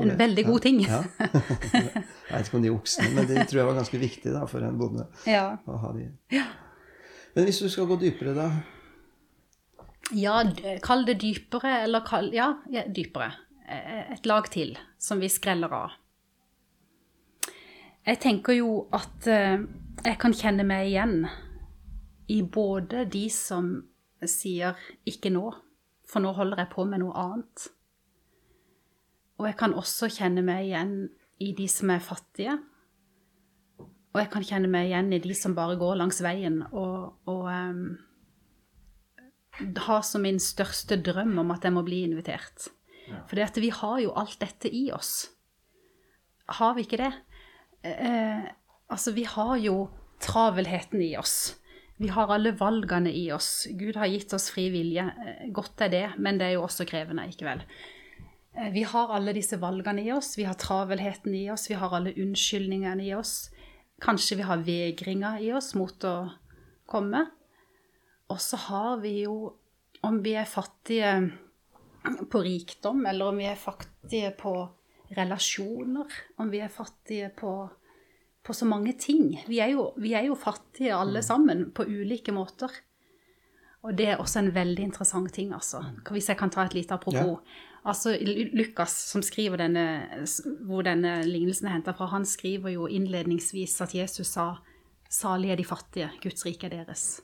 [0.00, 0.18] En det.
[0.18, 0.80] veldig god ting.
[0.86, 1.02] Ja.
[1.18, 4.60] jeg vet ikke om de oksene, men det tror jeg var ganske viktig da, for
[4.62, 5.06] en bonde.
[5.26, 5.56] Ja.
[5.66, 6.06] å ha de.
[7.34, 8.50] Men hvis du skal gå dypere, da?
[10.14, 10.44] Ja,
[10.82, 13.32] kall det dypere, eller kall Ja, ja dypere.
[13.68, 15.90] Eh, Et lag til som vi skreller av.
[18.06, 19.64] Jeg tenker jo at eh,
[20.06, 21.24] jeg kan kjenne meg igjen
[22.30, 23.72] i både de som
[24.22, 25.50] sier 'ikke nå',
[26.06, 27.66] for nå holder jeg på med noe annet.
[29.38, 30.94] Og jeg kan også kjenne meg igjen
[31.42, 32.54] i de som er fattige.
[34.14, 37.42] Og jeg kan kjenne meg igjen i de som bare går langs veien og, og
[37.50, 37.98] um,
[39.76, 42.70] har som min største drøm om at jeg må bli invitert.
[43.28, 45.28] For vi har jo alt dette i oss.
[46.48, 47.12] Har vi ikke det?
[47.86, 48.48] Eh,
[48.92, 49.88] altså, vi har jo
[50.22, 51.56] travelheten i oss.
[51.96, 53.66] Vi har alle valgene i oss.
[53.78, 55.06] Gud har gitt oss fri vilje.
[55.26, 57.62] Eh, Godt er det, men det er jo også krevende likevel.
[57.62, 57.92] vel?
[58.72, 60.32] Vi har alle disse valgene i oss.
[60.38, 61.68] Vi har travelheten i oss.
[61.68, 63.50] Vi har alle unnskyldningene i oss.
[64.00, 66.16] Kanskje vi har vegringer i oss mot å
[66.88, 67.26] komme.
[68.32, 69.52] Og så har vi jo,
[70.02, 71.12] om vi er fattige
[72.32, 74.54] på rikdom, eller om vi er fattige på
[75.14, 77.52] relasjoner, om vi er fattige på,
[78.42, 79.36] på så mange ting.
[79.48, 82.72] Vi er, jo, vi er jo fattige alle sammen på ulike måter.
[83.86, 85.84] Og det er også en veldig interessant ting, altså.
[86.10, 87.38] Hvis jeg kan ta et lite apropos.
[87.86, 88.16] Altså,
[88.52, 89.84] Lukas, som skriver denne,
[90.66, 94.56] hvor denne lignelsen er henta fra, han skriver jo innledningsvis at Jesus sa
[95.08, 97.20] 'Salige er de fattige, Guds rike er deres.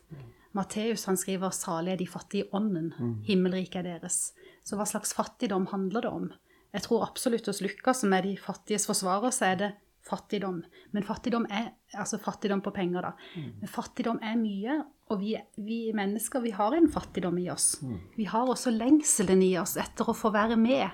[0.52, 2.92] Matteus han skriver 'Salige er de fattige i ånden,
[3.26, 4.32] himmelriket er deres'.
[4.64, 6.32] Så hva slags fattigdom handler det om?
[6.72, 9.70] Jeg tror absolutt hos Lukas, som er de fattiges forsvarer, så er det
[10.02, 10.62] fattigdom.
[10.90, 13.12] Men fattigdom er altså fattigdom på penger, da.
[13.60, 14.78] Men fattigdom er mye,
[15.12, 17.76] og vi, vi mennesker vi har en fattigdom i oss.
[18.16, 20.88] Vi har også lengselen i oss etter å få være med,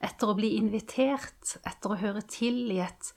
[0.00, 3.12] etter å bli invitert, etter å høre til i et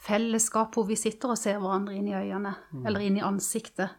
[0.00, 2.54] fellesskap hvor vi sitter og ser hverandre inn i øynene,
[2.86, 3.98] eller inn i ansiktet.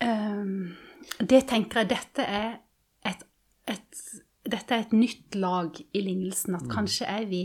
[0.00, 0.72] Um,
[1.18, 2.54] det tenker jeg dette er
[3.04, 3.26] et,
[3.68, 4.04] et,
[4.50, 7.42] dette er et nytt lag i lignelsen, at kanskje er vi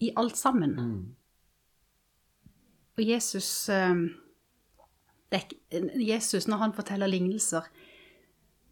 [0.00, 0.74] i alt sammen.
[2.98, 4.08] Og Jesus, ehm,
[5.32, 5.42] det
[6.08, 7.60] Jesus, når han forteller lignelser,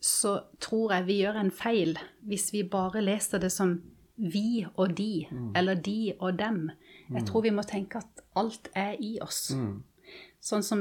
[0.01, 3.83] så tror jeg vi gjør en feil hvis vi bare leser det som
[4.17, 6.71] vi og de, eller de og dem.
[7.12, 9.53] Jeg tror vi må tenke at alt er i oss.
[10.41, 10.81] Sånn som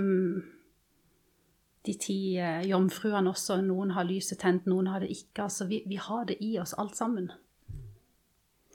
[1.86, 3.60] de ti eh, jomfruene også.
[3.62, 5.44] Noen har lyset tent, noen har det ikke.
[5.48, 7.32] Altså, vi, vi har det i oss alt sammen.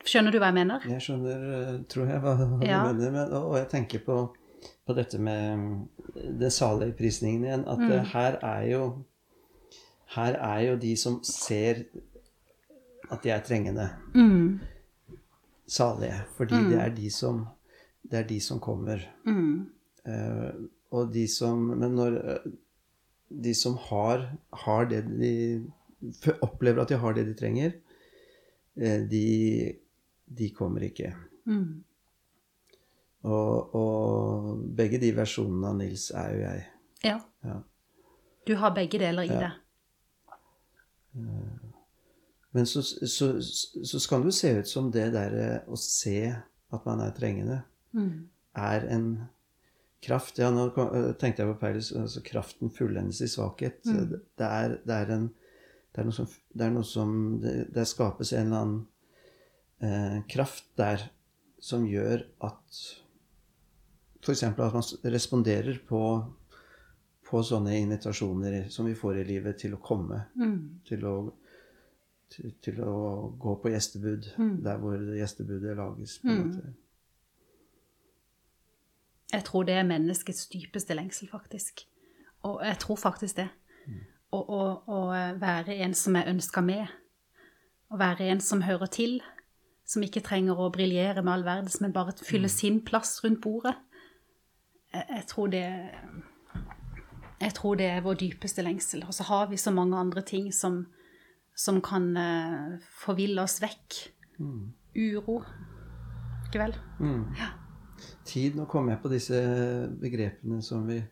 [0.05, 0.85] Skjønner du hva jeg mener?
[0.89, 2.79] Jeg skjønner, eh, tror jeg, hva, hva Ja.
[2.83, 3.11] du mener.
[3.13, 4.19] Men, og og jeg tenker på,
[4.87, 7.65] på dette med den salige saligprisningen igjen.
[7.69, 7.91] At Mm.
[7.93, 9.05] eh, her er jo
[10.11, 11.85] Her er jo de som ser
[13.13, 14.59] at de er trengende, Mm,
[15.67, 16.25] salige.
[16.37, 17.47] Fordi det er de som
[18.11, 18.99] det er de som kommer.
[19.27, 19.67] mm,
[20.07, 20.53] Eh,
[20.93, 22.41] og de som Men når
[23.31, 24.27] de som har,
[24.65, 25.33] har det de
[26.43, 27.75] Opplever at de har det de trenger,
[28.81, 29.77] eh, de,
[30.27, 31.15] de kommer ikke.
[31.47, 31.85] mm.
[33.23, 36.63] Og, og begge de versjonene av Nils er jo jeg.
[37.05, 37.19] Ja.
[37.45, 37.59] Ja.
[38.49, 39.41] Du har begge deler i Ja.
[39.43, 39.51] det.
[42.53, 43.29] Men så, så,
[43.85, 46.17] så skal det jo se ut som det derre å se
[46.73, 47.61] at man er trengende,
[47.93, 48.29] Mm.
[48.55, 49.07] er en
[50.03, 50.39] kraft.
[50.39, 51.93] Ja, nå øh, tenkte jeg på Paulus.
[51.93, 53.83] Altså, kraften fullendes i svakhet.
[53.85, 55.29] Det, er, det, er en,
[55.93, 58.81] det er noe som, det er noe som det, skapes en eller annen
[59.85, 61.09] eh, kraft der
[61.61, 62.83] som gjør at
[64.21, 64.43] F.eks.
[64.45, 66.01] at man responderer på,
[67.25, 70.27] på sånne invitasjoner som vi får i livet til å komme.
[70.37, 70.59] Mm.
[70.89, 71.15] Til å,
[72.33, 72.97] til, til å
[73.41, 74.29] gå på gjestebud
[74.65, 76.19] der hvor gjestebudet lages.
[76.21, 76.75] på en måte.
[79.33, 81.85] Jeg tror det er menneskets dypeste lengsel, faktisk.
[82.43, 83.49] Og jeg tror faktisk det.
[84.33, 84.41] å,
[84.87, 84.99] å
[85.41, 86.87] være en som er ønska med.
[87.91, 89.21] Å være en som hører til.
[89.87, 93.75] Som ikke trenger å briljere med all verdens, men bare fylle sin plass rundt bordet.
[94.93, 95.65] Jeg, jeg, tror det
[97.41, 99.05] Jeg tror det er vår dypeste lengsel.
[99.07, 100.85] Og så har vi så mange andre ting som,
[101.57, 104.03] som kan uh, forville oss vekk.
[104.39, 104.73] Mm.
[104.97, 105.43] Uro.
[106.47, 106.79] Ikke vel?
[106.99, 107.27] Mm.
[107.39, 107.53] Ja.
[108.25, 109.41] Tid, nå kommer jeg på disse
[110.01, 111.03] begrepene som vi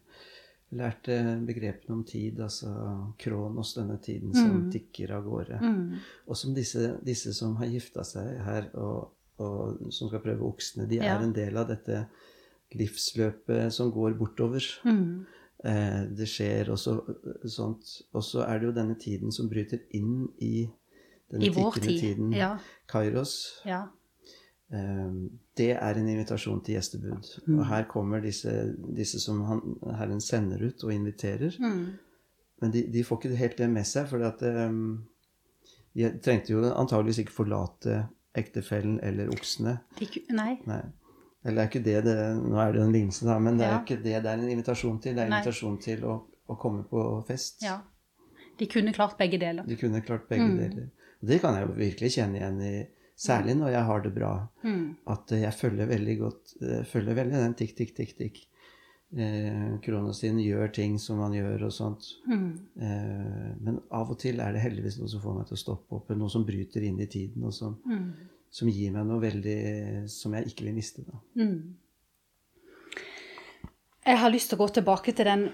[0.79, 1.15] lærte
[1.49, 2.69] begrepene om tid, altså
[3.19, 4.71] kronos, denne tiden som Mm.
[4.73, 5.61] tikker av gårde.
[5.63, 5.95] Mm.
[6.29, 10.87] Og som disse, disse som har gifta seg her, og, og som skal prøve oksene,
[10.89, 11.17] de Ja.
[11.17, 12.07] er en del av dette
[12.75, 14.65] livsløpet som går bortover.
[14.85, 15.27] Mm.
[15.65, 18.03] Eh, det skjer også eh, sånt.
[18.15, 20.69] Og så er det jo denne tiden som bryter inn i
[21.31, 22.01] denne I tikkende tid.
[22.01, 22.33] tiden.
[22.37, 22.59] Ja.
[22.89, 23.61] Kairos.
[23.67, 23.87] ja.
[24.73, 25.13] Eh,
[25.57, 27.31] det er en invitasjon til gjestebud.
[27.47, 27.59] Mm.
[27.59, 28.53] Og her kommer disse,
[28.97, 29.63] disse som han,
[29.97, 31.55] Herren sender ut og inviterer.
[31.59, 31.87] Mm.
[32.61, 34.19] Men de, de får ikke helt det med seg, for
[34.69, 34.79] um,
[35.95, 38.01] de trengte jo antageligvis ikke forlate
[38.39, 39.77] ektefellen eller oksene.
[40.03, 40.57] Ikke, nei.
[40.67, 40.83] Nei.
[41.47, 43.79] Eller er ikke det det Nå er det en lignelse, da, men det er Ja.
[43.85, 45.15] ikke det det er en invitasjon til.
[45.15, 46.17] Det er en invitasjon til å,
[46.51, 47.63] å komme på fest.
[47.63, 47.79] Ja.
[48.59, 49.63] De kunne klart begge deler.
[49.67, 50.57] De kunne klart begge Mm.
[50.59, 50.89] deler.
[51.23, 52.87] Og det kan jeg jo virkelig kjenne igjen i,
[53.19, 54.33] særlig når jeg har det bra.
[54.63, 54.85] Mm.
[55.11, 58.41] At eh, jeg følger veldig godt eh, følger veldig den tikk, tikk, tikk, tikk.
[59.17, 62.11] Eh, din gjør ting som man gjør og sånt.
[62.29, 62.49] Mm.
[62.77, 65.99] Eh, men av og til er det heldigvis noe som får meg til å stoppe
[65.99, 66.11] opp.
[66.15, 68.13] Noe som bryter inn i tiden, og som, Mm.
[68.51, 71.05] som gir meg noe veldig som jeg ikke vil miste.
[71.07, 71.19] da.
[71.37, 71.75] Mm.
[74.09, 75.49] Jeg har lyst til å gå tilbake til den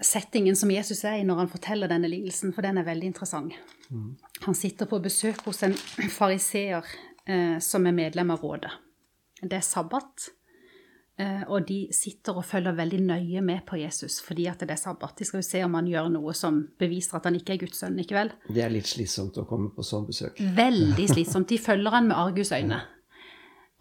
[0.00, 3.52] settingen som Jesus er i når han forteller denne lignelsen, for den er veldig interessant.
[3.90, 4.16] Mm.
[4.42, 5.74] Han sitter på besøk hos en
[6.10, 6.86] fariseer
[7.26, 8.70] eh, som er medlem av rådet.
[9.42, 10.28] Det er sabbat,
[11.18, 14.82] eh, og de sitter og følger veldig nøye med på Jesus fordi at det er
[14.82, 15.16] sabbat.
[15.18, 17.82] De skal jo se om han gjør noe som beviser at han ikke er Guds
[17.82, 18.32] sønn, ikke vel?
[18.48, 20.42] Det er litt slitsomt å komme på sånn besøk.
[20.58, 21.50] Veldig slitsomt.
[21.50, 22.80] De følger han med argusøyne.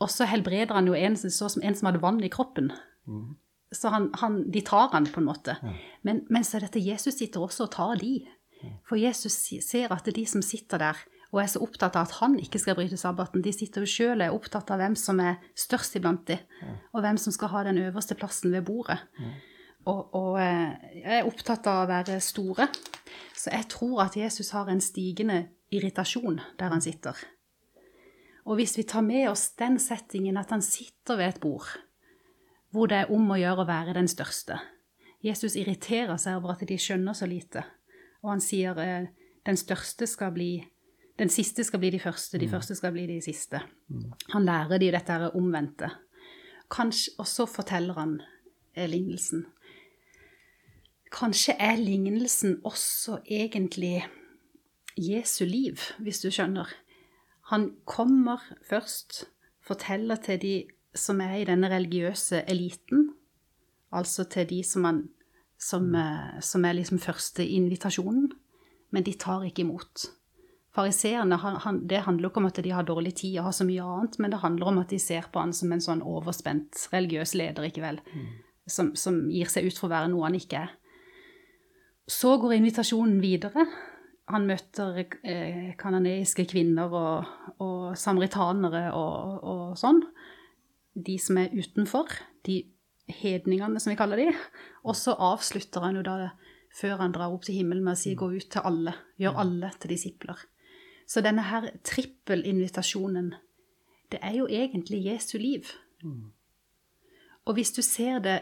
[0.02, 2.72] Og så helbreder han jo en, som en som hadde vann i kroppen.
[3.06, 3.36] Mm.
[3.72, 5.56] Så han, han, de tar han på en måte.
[6.02, 8.16] Men, men så er dette Jesus sitter også og tar de.
[8.88, 11.00] For Jesus ser at det er de som sitter der
[11.32, 14.18] og er så opptatt av at han ikke skal bryte sabbaten, de sitter jo sjøl
[14.20, 16.36] og er opptatt av hvem som er størst iblant de,
[16.92, 18.98] og hvem som skal ha den øverste plassen ved bordet.
[19.88, 22.68] Og, og eh, jeg er opptatt av å være store.
[23.34, 25.40] Så jeg tror at Jesus har en stigende
[25.74, 27.16] irritasjon der han sitter.
[28.46, 31.72] Og hvis vi tar med oss den settingen at han sitter ved et bord,
[32.76, 34.60] hvor det er om å gjøre å være den største
[35.22, 37.62] Jesus irriterer seg over at de skjønner så lite.
[38.22, 39.10] Og han sier eh,
[39.46, 40.52] den største skal bli
[41.20, 43.60] Den siste skal bli de første, de første skal bli de siste.
[44.32, 45.92] Han lærer de dette her omvendte.
[46.72, 48.16] Kanskje, og så forteller han
[48.74, 49.44] eh, lignelsen.
[51.12, 54.08] Kanskje er lignelsen også egentlig
[54.98, 56.72] Jesu liv, hvis du skjønner.
[57.52, 59.26] Han kommer først,
[59.62, 60.56] forteller til de
[60.96, 63.12] som er i denne religiøse eliten,
[63.92, 65.10] altså til de som, han,
[65.62, 68.32] som, eh, som er liksom første invitasjonen,
[68.92, 70.08] men de tar ikke imot.
[70.72, 71.38] Fariseerne,
[71.88, 74.32] det handler ikke om at de har dårlig tid og har så mye annet, men
[74.32, 77.84] det handler om at de ser på han som en sånn overspent religiøs leder, ikke
[77.84, 78.00] vel,
[78.68, 80.72] som, som gir seg ut for å være noe han ikke er.
[82.08, 83.68] Så går invitasjonen videre.
[84.32, 87.30] Han møter eh, kanadiske kvinner og,
[87.64, 90.02] og samaritanere og, og sånn.
[90.96, 92.16] De som er utenfor.
[92.48, 92.64] De
[93.08, 94.32] hedningene, som vi kaller de.
[94.84, 96.32] Og så avslutter han jo da,
[96.76, 98.96] før han drar opp til himmelen, med å si 'gå ut til alle'.
[99.20, 100.38] Gjør alle til disipler.
[101.08, 103.34] Så denne her trippelinvitasjonen,
[104.12, 105.66] det er jo egentlig Jesu liv.
[107.46, 108.40] Og hvis du ser det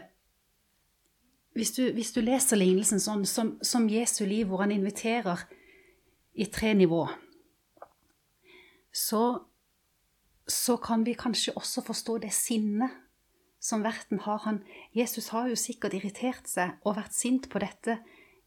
[1.52, 5.42] hvis du, hvis du leser lignelsen sånn som, som Jesu liv, hvor han inviterer
[6.38, 7.08] i tre nivå,
[8.94, 9.42] så,
[10.46, 12.90] så kan vi kanskje også forstå det sinnet
[13.60, 14.40] som verten har.
[14.46, 14.62] Han,
[14.96, 18.00] Jesus har jo sikkert irritert seg og vært sint på dette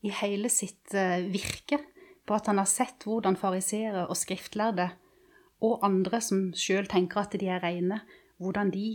[0.04, 1.80] i hele sitt eh, virke,
[2.24, 4.90] på at han har sett hvordan fariseere og skriftlærde
[5.64, 8.02] og andre som sjøl tenker at de er reine,
[8.42, 8.88] hvordan de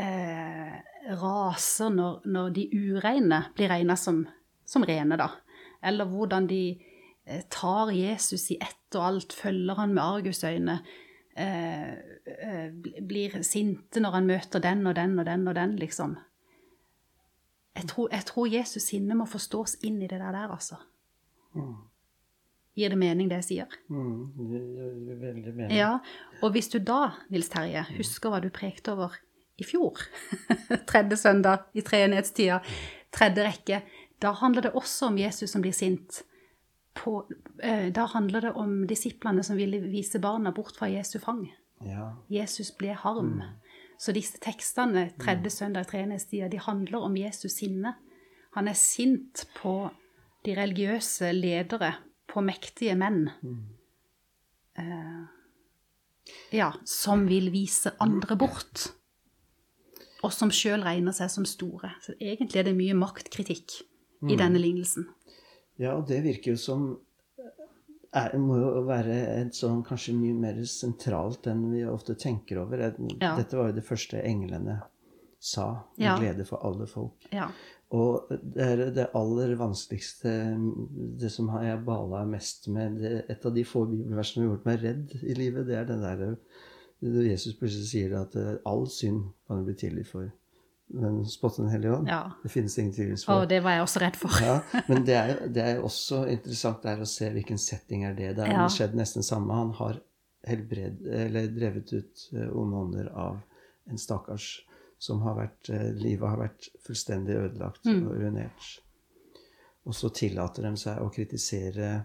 [0.00, 0.76] eh,
[1.16, 4.24] raser når, når de ureine blir regna som,
[4.68, 5.30] som rene, da.
[5.84, 6.62] Eller hvordan de
[7.24, 10.80] eh, tar Jesus i ett og alt, følger han med argusøyne,
[11.38, 11.92] eh,
[12.26, 12.70] eh,
[13.00, 16.16] blir sinte når han møter den og den og den og den, liksom.
[17.78, 20.80] Jeg tror, jeg tror Jesus sinne må forstås inn i det der, der altså.
[22.78, 23.78] Gir det mening, det jeg sier?
[23.90, 24.60] Mm, det
[25.06, 25.76] gir veldig mening.
[25.78, 25.96] Ja,
[26.42, 29.14] og hvis du da, Nils Terje, husker hva du prekte over
[29.58, 29.98] i fjor,
[30.90, 32.60] tredje søndag i treenighetstida,
[33.14, 33.82] tredje rekke,
[34.18, 36.24] Da handler det også om Jesus som blir sint.
[36.98, 37.22] På,
[37.62, 41.46] eh, da handler det om disiplene som ville vise barna bort fra Jesu fang.
[41.86, 42.10] Ja.
[42.32, 43.38] Jesus ble harm.
[43.98, 47.94] Så disse tekstene tredje søndag i stia, de handler om Jesus sinne.
[48.54, 49.90] Han er sint på
[50.44, 51.94] de religiøse ledere,
[52.28, 53.30] på mektige menn.
[54.78, 55.26] Eh,
[56.52, 58.88] ja, som vil vise andre bort.
[60.22, 61.92] Og som sjøl regner seg som store.
[62.02, 63.80] Så egentlig er det mye maktkritikk
[64.28, 65.06] i denne lignelsen.
[65.78, 66.86] Ja, og det virker jo som
[68.16, 72.80] er, må jo være et sånn kanskje mye mer sentralt enn vi ofte tenker over.
[73.20, 73.34] Ja.
[73.38, 74.80] Dette var jo det første englene
[75.38, 75.68] sa.
[75.98, 76.16] En Ja.
[76.18, 77.28] glede for alle folk.
[77.32, 77.50] Ja.
[77.90, 80.32] Og det er det aller vanskeligste,
[81.20, 84.66] det som jeg bala mest med det, Et av de få bibelversene som har gjort
[84.66, 86.36] meg redd i livet, det er den der
[87.00, 90.32] Jesus plutselig sier at eh, all synd kan du bli tilgitt for.
[90.90, 92.30] Men spotte Den hellige ånd, Ja.
[92.42, 93.42] det finnes ingen tilgivelse for.
[93.42, 94.30] Og det var jeg også redd for.
[94.42, 98.30] Ja, men det er, det er også interessant der å se hvilken setting er det.
[98.36, 98.68] Det er Ja.
[98.72, 99.52] skjedd nesten samme.
[99.54, 100.00] Han har
[100.48, 103.40] helbred, eller drevet ut eh, onde ånder av
[103.90, 104.64] en stakkars
[104.98, 108.06] som har vært eh, Livet har vært fullstendig ødelagt Mm.
[108.08, 108.70] og ruinert.
[109.86, 112.04] Og så tillater de seg å kritisere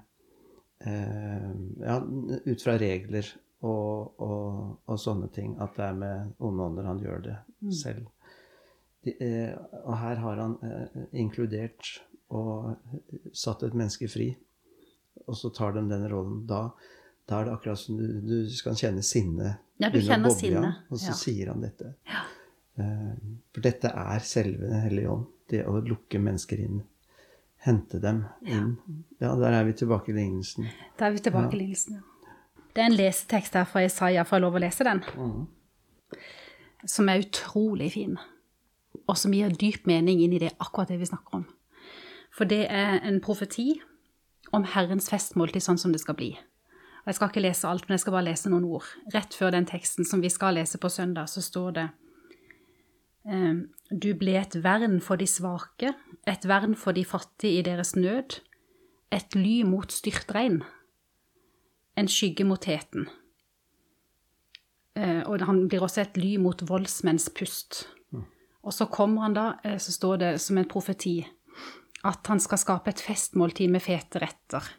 [0.86, 1.98] eh, ja,
[2.46, 3.28] ut fra regler
[3.64, 5.56] og, og, og sånne ting.
[5.64, 7.38] At det er med onde ånder han gjør det
[7.80, 8.08] selv.
[9.04, 11.98] De, eh, og her har han eh, inkludert
[12.34, 12.74] og
[13.36, 14.32] satt et menneske fri.
[15.28, 16.44] Og så tar de den rollen.
[16.50, 16.70] Da,
[17.30, 19.58] da er det akkurat som du, du skal kjenne sinne.
[19.82, 20.40] Ja, du kjenner boble, ja.
[20.40, 21.18] sinne, Og så ja.
[21.20, 21.94] sier han dette.
[22.80, 23.12] Eh,
[23.54, 25.30] for dette er selve Den hellige ånd.
[25.52, 26.82] Det å lukke mennesker inn.
[27.64, 28.74] Hente dem inn.
[29.22, 30.68] Ja, der er vi tilbake i lignelsen.
[31.00, 32.00] Da er vi tilbake i lignelsen.
[32.00, 32.10] Ja.
[32.74, 34.26] Det er en lesetekst her fra Isaiah.
[34.26, 35.04] Får jeg lov å lese den?
[36.90, 38.18] Som er utrolig fin.
[39.08, 41.48] Og som gir dyp mening inn i det, akkurat det vi snakker om.
[42.34, 43.82] For det er en profeti
[44.54, 46.32] om Herrens festmåltid sånn som det skal bli.
[47.04, 48.88] Og Jeg skal ikke lese alt, men jeg skal bare lese noen ord.
[49.14, 51.88] Rett før den teksten som vi skal lese på søndag, så står det
[53.28, 55.92] ehm, Du ble et vern for de svake,
[56.26, 58.40] et vern for de fattige i deres nød,
[59.12, 60.64] et ly mot styrtregn,
[62.00, 63.10] en skygge mot heten.
[64.96, 67.88] Eh, og han blir også et ly mot voldsmenns pust.
[68.64, 71.20] Og så kommer han da, eh, så står det som en profeti,
[72.04, 74.70] at han skal skape et festmåltid med fete retter.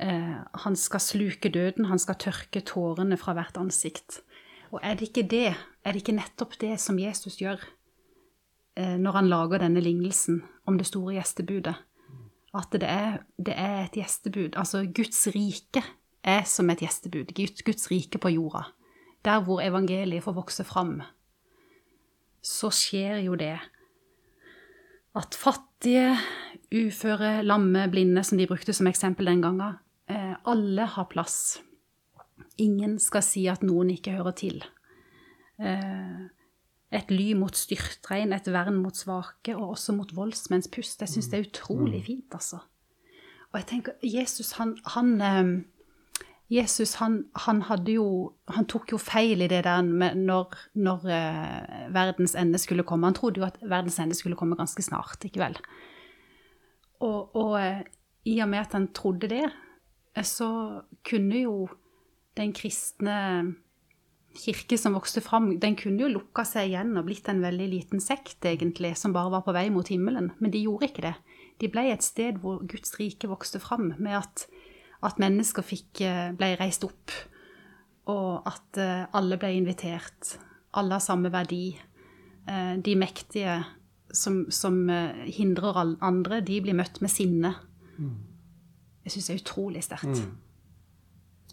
[0.00, 4.22] Eh, han skal sluke døden, han skal tørke tårene fra hvert ansikt.
[4.70, 5.52] Og er det ikke det,
[5.84, 7.60] er det ikke nettopp det som Jesus gjør
[8.76, 11.76] eh, når han lager denne lignelsen om det store gjestebudet?
[12.56, 14.56] At det er, det er et gjestebud.
[14.58, 15.84] Altså Guds rike
[16.24, 17.30] er som et gjestebud.
[17.36, 18.64] Guds, rike på jorda.
[19.24, 21.02] Der hvor evangeliet får vokse fram,
[22.42, 23.56] så skjer jo det
[25.18, 26.14] at fattige,
[26.70, 31.60] uføre, lamme, blinde, som de brukte som eksempel den gangen, eh, alle har plass.
[32.58, 34.62] Ingen skal si at noen ikke hører til.
[35.58, 36.28] Eh,
[36.92, 41.00] et ly mot styrtregn, et vern mot svake, og også mot voldsmenns pust.
[41.00, 42.62] Jeg syns det er utrolig fint, altså.
[43.50, 45.64] Og jeg tenker, Jesus, han, han eh,
[46.50, 52.34] Jesus han, han, jo, han tok jo feil i det der når, når eh, verdens
[52.34, 53.06] ende skulle komme.
[53.06, 55.58] Han trodde jo at verdens ende skulle komme ganske snart, ikke vel?
[57.06, 57.84] Og, og eh,
[58.26, 59.46] i og med at han trodde det,
[60.16, 60.50] eh, så
[61.06, 61.68] kunne jo
[62.38, 63.16] den kristne
[64.36, 68.02] kirke som vokste fram, den kunne jo lukka seg igjen og blitt en veldig liten
[68.02, 70.30] sekt, egentlig, som bare var på vei mot himmelen.
[70.38, 71.14] Men de gjorde ikke det.
[71.60, 74.46] De ble et sted hvor Guds rike vokste fram, med at,
[75.02, 77.10] at mennesker fikk, eh, ble reist opp,
[78.10, 80.34] og at eh, alle ble invitert.
[80.74, 81.76] Alle har samme verdi.
[82.48, 83.64] Eh, De mektige
[84.12, 84.88] som, som
[85.26, 87.54] hindrer andre, de blir møtt med sinne.
[89.04, 90.22] Jeg syns det er utrolig sterkt.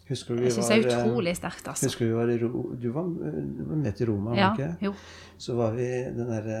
[0.08, 1.86] Husker du vi Jeg syns det er utrolig sterkt, altså.
[1.86, 3.04] Husker du var i Ro Du var,
[3.76, 4.84] med til Roma, Ja, var ikke?
[4.88, 4.92] jo.
[5.38, 6.60] Så var vi den derre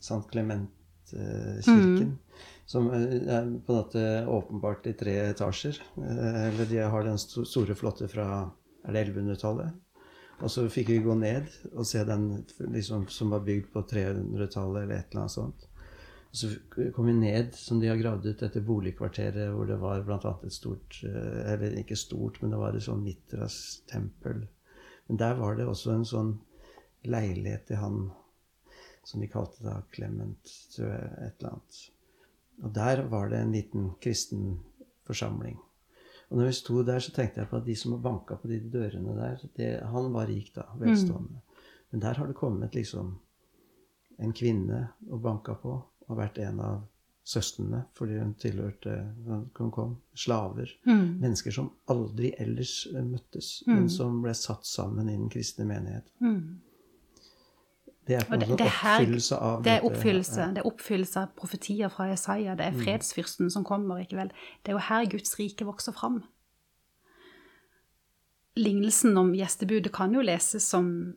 [0.00, 0.22] St.
[0.32, 2.18] Clement-kirken.
[2.66, 5.80] Som eh, er på en måte åpenbart i tre etasjer.
[5.96, 8.50] Eh, Eller de har den store, flotte fra
[8.84, 9.80] Er det 1100-tallet?
[10.42, 14.82] Og så fikk vi gå ned og se den liksom, som var bygd på 300-tallet
[14.82, 15.68] eller et eller annet sånt.
[16.34, 16.48] Og så
[16.92, 20.34] kom vi ned, som de har gravd ut, etter boligkvarteret hvor det var bl.a.
[20.42, 24.42] et stort eh, Eller ikke stort, men det var et sånn Mitras-tempel.
[25.06, 26.34] Men der var det også en sånn
[27.06, 28.04] leilighet til han
[29.04, 31.80] som de kalte da Clement, tror jeg, et eller annet.
[32.62, 34.60] Og der var det en liten kristen
[35.06, 35.58] forsamling.
[36.30, 38.60] Og når vi sto der, så tenkte jeg på at de som banka på de
[38.72, 40.62] dørene der det, Han var rik, da.
[40.78, 41.40] Velstående.
[41.90, 43.18] Men der har det kommet liksom
[44.18, 46.82] en kvinne og banka på og vært en av
[47.24, 49.14] søstrene fordi hun tilhørte
[49.58, 50.70] hun kom, slaver.
[50.86, 51.20] Mm.
[51.20, 53.74] Mennesker som aldri ellers møttes, Mm.
[53.74, 56.10] men som ble satt sammen i den kristne menighet.
[58.04, 58.06] Mm.
[58.06, 60.36] Det er det- det her- oppfyllelse av Det er oppfyllelse.
[60.40, 60.48] ja.
[60.48, 62.54] Det er oppfyllelse av profetier fra Jesaja.
[62.56, 63.96] Det er fredsfyrsten som kommer.
[64.00, 64.28] ikke vel?
[64.64, 66.22] Det er jo her Guds rike vokser fram.
[68.56, 71.14] Lignelsen om gjestebudet kan jo leses som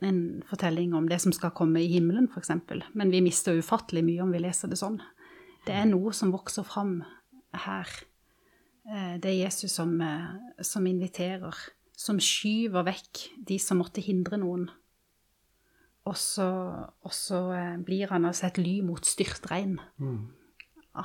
[0.00, 2.50] en fortelling om det som skal komme i himmelen, f.eks.
[2.94, 5.00] Men vi mister ufattelig mye om vi leser det sånn.
[5.66, 7.02] Det er noe som vokser fram
[7.52, 7.86] her.
[8.88, 10.28] Eh, Det er Jesus som, eh,
[10.62, 11.52] som inviterer,
[11.96, 14.70] som skyver vekk de som måtte hindre noen.
[16.08, 16.48] Og så,
[17.04, 19.76] og så eh, blir han altså et ly mot styrtregn.
[20.00, 20.20] Mm.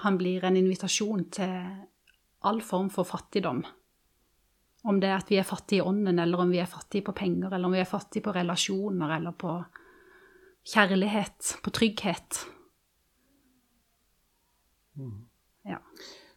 [0.04, 1.56] Han blir en invitasjon til
[2.48, 3.64] all form for fattigdom.
[4.84, 7.16] Om det er at vi er fattige i ånden, eller om vi er fattige på
[7.16, 9.54] penger, eller om vi er fattige på relasjoner, eller på
[10.74, 12.42] kjærlighet, på trygghet.
[15.68, 15.80] Ja.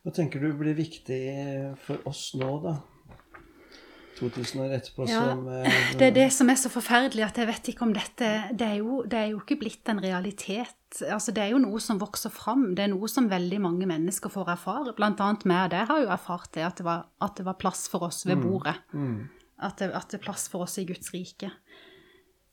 [0.03, 1.23] Hva tenker du blir viktig
[1.83, 2.77] for oss nå, da?
[4.19, 7.49] 2000 år etterpå Ja, som eh, Det er det som er så forferdelig, at jeg
[7.51, 10.75] vet ikke om dette Det er jo, det er jo ikke blitt en realitet.
[11.05, 12.71] Altså, det er jo noe som vokser fram.
[12.75, 14.95] Det er noe som veldig mange mennesker får erfare.
[14.97, 17.59] Blant annet meg og deg har jo erfart det, at det var, at det var
[17.61, 18.77] plass for oss ved bordet.
[18.93, 19.29] mm,
[19.67, 21.51] At det, at det er plass for oss i Guds rike.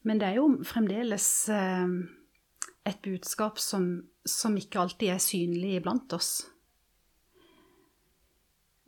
[0.04, 1.88] Men det er jo fremdeles eh,
[2.86, 6.42] et budskap som, som ikke alltid er synlig iblant oss.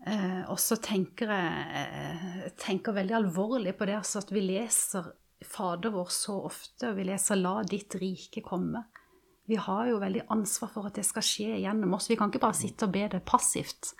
[0.05, 5.07] Eh, og så tenker jeg eh, tenker veldig alvorlig på det altså at vi leser
[5.45, 8.83] Fader vår så ofte, og vi leser 'La ditt rike komme'.
[9.45, 12.09] Vi har jo veldig ansvar for at det skal skje gjennom oss.
[12.09, 13.93] Vi kan ikke bare sitte og be det passivt.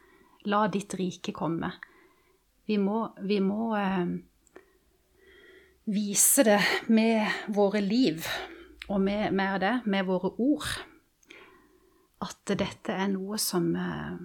[0.46, 1.72] 'La ditt rike komme'.
[2.66, 4.08] Vi må, vi må eh,
[5.86, 8.26] vise det med våre liv,
[8.90, 10.72] og med, med det, med våre ord,
[12.26, 14.18] at dette er noe som, eh,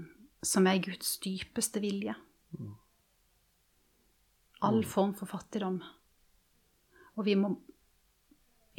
[0.43, 2.14] som er Guds dypeste vilje.
[4.61, 5.80] All form for fattigdom.
[7.16, 7.55] Og vi må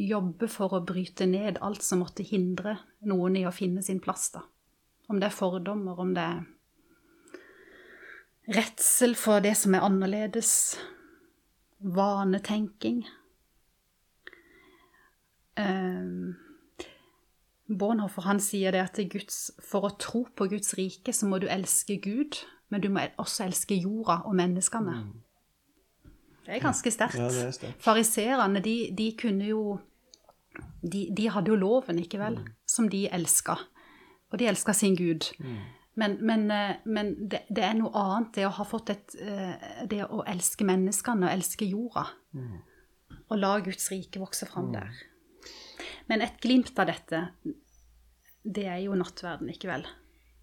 [0.01, 4.31] jobbe for å bryte ned alt som måtte hindre noen i å finne sin plass,
[4.33, 4.41] da.
[5.11, 6.41] Om det er fordommer, om det er
[8.55, 10.53] redsel for det som er annerledes,
[11.81, 13.03] vanetenking.
[15.59, 16.37] Um,
[17.79, 21.47] Bornhoffer han sier det at Guds, for å tro på Guds rike, så må du
[21.51, 22.39] elske Gud,
[22.71, 24.95] men du må også elske jorda og menneskene.
[26.45, 27.19] Det er ganske sterkt.
[27.19, 27.83] Ja, det er sterkt.
[27.83, 29.63] Fariserene, de, de kunne jo
[30.81, 33.55] de, de hadde jo loven, ikke vel, som de elska.
[34.31, 35.27] Og de elska sin Gud.
[35.99, 39.83] Men, men, eh, men det, det er noe annet, det å ha fått et eh,
[39.91, 42.05] Det å elske menneskene og elske jorda.
[43.27, 44.91] Og la Guds rike vokse fram der.
[46.09, 47.23] Men et glimt av dette,
[48.43, 49.85] det er jo nattverden, ikke vel?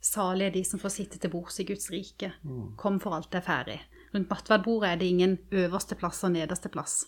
[0.05, 2.31] Salige er de som får sitte til bords i Guds rike.
[2.79, 3.79] Kom for alt er ferdig.
[4.15, 7.03] Rundt nattverdbordet er det ingen øverste plass og nederste plass.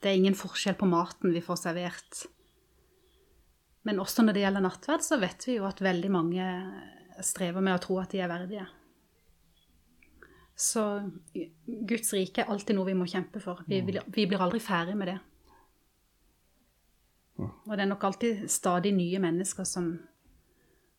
[0.00, 2.24] Det er ingen forskjell på maten vi får servert.
[3.84, 6.46] Men også når det gjelder nattverd, så vet vi jo at veldig mange
[7.24, 8.64] strever med å tro at de er verdige.
[10.54, 10.84] Så
[11.66, 13.64] Guds rike er alltid noe vi må kjempe for.
[13.66, 15.18] Vi, vi blir aldri ferdig med det.
[17.38, 19.94] Og det er nok alltid stadig nye mennesker som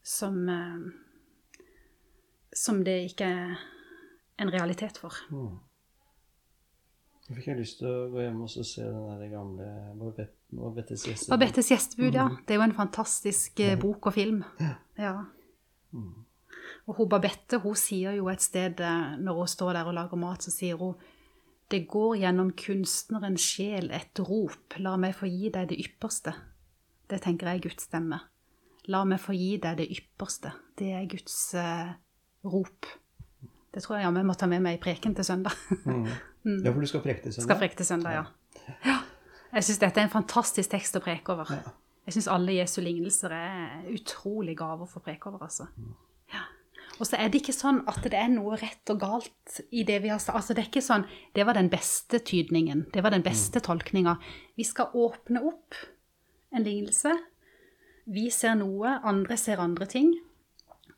[0.06, 0.80] som, eh,
[2.54, 3.56] som det ikke er
[4.40, 5.16] en realitet for.
[7.26, 9.70] Jeg fikk jeg lyst til å gå hjem og se den der gamle
[10.56, 11.32] Barbettes gjestebud.
[11.34, 12.28] Babettes gjestebud, ja.
[12.46, 14.44] Det er jo en fantastisk eh, bok og film.
[14.96, 15.16] Ja.
[16.86, 20.22] Og hun Babette hun sier jo et sted eh, når hun står der og lager
[20.22, 20.94] mat, så sier hun
[21.74, 26.36] det går gjennom kunstnerens sjel et rop, la meg få gi deg det ypperste.
[27.10, 28.20] Det tenker jeg er Guds stemme.
[28.94, 30.54] La meg få gi deg det ypperste.
[30.78, 31.96] Det er Guds eh,
[32.46, 32.90] rop.
[33.74, 35.58] Det tror jeg jammen må ta med meg i preken til søndag.
[36.46, 37.48] Ja, for du skal preke til søndag?
[37.48, 38.68] Skal preke til søndag, ja.
[38.86, 39.00] ja.
[39.50, 41.50] Jeg syns dette er en fantastisk tekst å preke over.
[42.06, 45.66] Jeg syns alle Jesu lignelser er utrolig gaver for å preke over, altså.
[45.74, 46.05] Ja.
[47.00, 49.98] Og så er det ikke sånn at det er noe rett og galt i det
[50.06, 50.38] vi har sagt.
[50.40, 51.04] Altså, det er ikke sånn
[51.36, 52.86] Det var den beste tydningen.
[52.94, 54.16] Det var den beste tolkninga.
[54.56, 55.76] Vi skal åpne opp
[56.56, 57.12] en lignelse.
[58.06, 60.14] Vi ser noe, andre ser andre ting.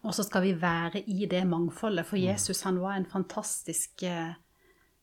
[0.05, 2.05] Og så skal vi være i det mangfoldet.
[2.05, 4.35] For Jesus, han var en fantastisk eh,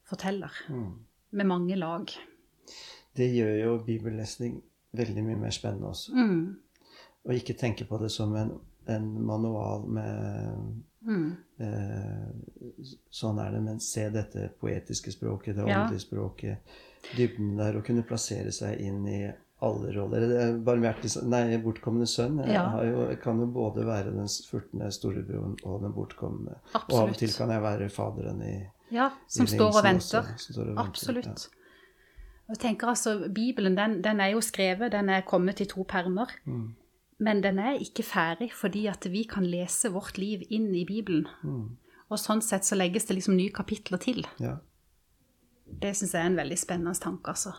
[0.07, 0.53] forteller.
[1.35, 2.13] Med mange lag.
[3.17, 4.61] Det gjør jo bibellesning
[4.95, 6.15] veldig mye mer spennende også.
[6.15, 6.57] Mm.
[7.25, 8.55] Og ikke tenke på det som en,
[8.89, 11.37] en manual med Mm.
[11.61, 12.29] eh,
[13.13, 15.85] Sånn er det, men se dette poetiske språket, det Ja.
[15.85, 16.59] åndelige språket,
[17.17, 19.33] dybden der, og kunne plassere seg inn i
[19.63, 20.21] alle roller.
[20.21, 22.69] Det er Barmhjertig Nei, bortkomne sønn jeg Ja.
[22.69, 26.57] har jo, kan jo både være den furtne storebroren og den bortkomne.
[26.75, 30.25] Og av og til kan jeg være faderen i Ja, som i står og også,
[30.39, 31.49] som står og venter, Absolutt.
[32.49, 35.83] Og jeg tenker altså, Bibelen den, den er jo skrevet, den er kommet i to
[35.85, 36.27] permer.
[36.47, 36.75] Mm.
[37.19, 41.29] Men den er ikke ferdig fordi at vi kan lese vårt liv inn i Bibelen.
[41.43, 41.77] Mm.
[42.11, 44.25] Og sånn sett så legges det liksom nye kapitler til.
[44.43, 44.59] Ja.
[45.65, 47.55] Det syns jeg er en veldig spennende tanke, altså.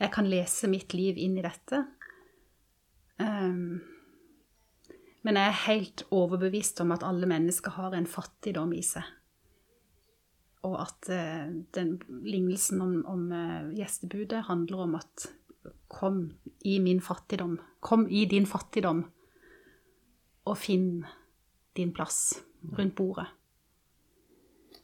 [0.00, 1.84] Jeg kan lese mitt liv inn i dette.
[3.16, 3.78] Um,
[5.24, 9.06] men jeg er helt overbevist om at alle mennesker har en fattigdom i seg.
[10.66, 11.96] Og at uh, den
[12.26, 15.30] lignelsen om, om uh, gjestebudet handler om at
[15.88, 16.32] kom
[16.64, 17.58] i min fattigdom.
[17.80, 19.04] Kom i din fattigdom
[20.46, 21.04] og finn
[21.76, 22.40] din plass
[22.78, 23.26] rundt bordet.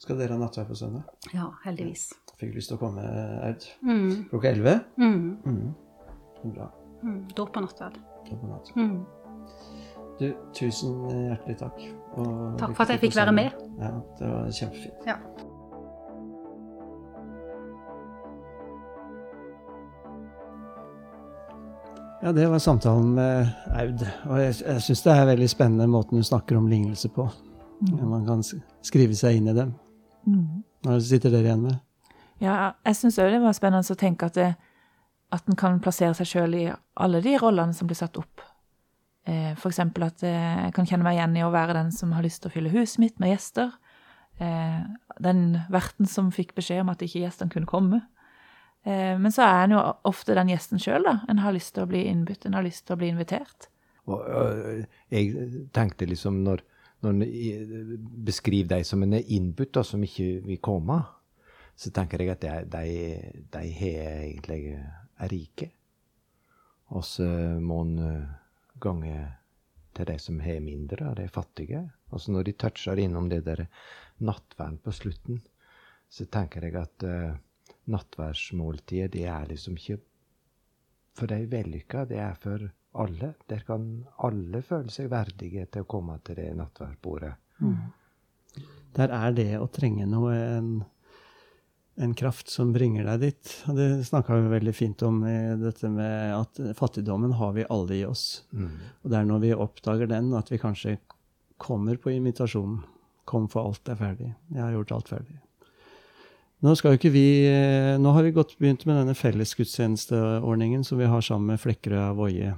[0.03, 1.03] Skal dere ha nattverd på søndag?
[1.35, 2.09] Ja, heldigvis.
[2.33, 3.03] Jeg Fikk lyst til å komme,
[3.47, 3.67] Aud.
[3.87, 4.81] Mm, Klokka elleve?
[4.99, 5.75] mm, Mm.
[6.55, 6.67] Bra.
[7.03, 7.21] mm.
[7.37, 7.99] Dåp og nattverd.
[8.27, 8.77] Da på nattverd.
[8.77, 9.05] Mm.
[10.19, 11.79] Du, tusen hjertelig takk.
[12.19, 13.55] Og Takk for at jeg fikk være med.
[13.79, 15.07] Ja, det var kjempefint.
[15.07, 15.17] Ja.
[22.23, 24.03] Ja, det var samtalen med Aud.
[24.31, 27.25] Og jeg, jeg syns det er veldig spennende måten hun snakker om lignelse på.
[27.83, 28.45] Man kan
[28.87, 29.73] skrive seg inn i dem.
[30.31, 30.61] Mm.
[30.87, 31.81] Hva sitter dere igjen med?
[32.43, 34.53] Ja, jeg syns òg det var spennende å tenke at, det,
[35.35, 36.65] at en kan plassere seg sjøl i
[36.95, 38.47] alle de rollene som blir satt opp.
[39.27, 42.23] Eh, eksempel at eh, jeg kan kjenne meg igjen i å være den som har
[42.23, 43.75] lyst til å fylle huset mitt med gjester.
[44.39, 44.79] Eh,
[45.23, 45.45] den
[45.75, 48.05] verten som fikk beskjed om at ikke gjestene kunne komme.
[48.83, 51.21] Eh, men så er en jo ofte den gjesten sjøl, da.
[51.31, 53.69] En har lyst til å bli innbudt, en har lyst til å bli invitert.
[54.11, 54.83] Øh,
[55.15, 56.65] jeg tenkte liksom når,
[57.07, 60.99] når en beskriver de som en er innbudt, og som ikke vil komme,
[61.79, 62.83] så tenker jeg at de,
[63.55, 63.63] de,
[63.93, 65.71] egentlig er rike.
[66.93, 67.29] Og så
[67.63, 68.35] må en øh,
[68.83, 69.15] gange
[69.95, 71.85] til de som har mindre, de fattige.
[72.11, 73.67] Og så når de toucher innom det der
[74.19, 75.41] nattverden på slutten,
[76.13, 77.05] så tenker jeg at
[77.91, 79.99] nattverdsmåltidet, det er liksom ikke
[81.19, 82.71] for de vellykka, det er for
[83.03, 83.35] alle.
[83.51, 87.35] Der kan alle føle seg verdige til å komme til det nattverdbordet.
[88.97, 90.71] Der er det å trenge noe en,
[91.97, 93.53] en kraft som bringer deg dit.
[93.69, 97.97] Og det snakka vi veldig fint om, i dette med at fattigdommen har vi alle
[97.97, 98.45] i oss.
[99.03, 100.99] Og det er når vi oppdager den, at vi kanskje
[101.57, 102.83] kommer på invitasjonen.
[103.25, 104.33] Kom, for alt er ferdig.
[104.51, 105.37] Jeg har gjort alt ferdig.
[106.63, 111.01] Nå, skal jo ikke vi, eh, nå har vi godt begynt med denne fellesgudstjenesteordningen som
[111.01, 112.53] vi har sammen med Flekkerøya Voie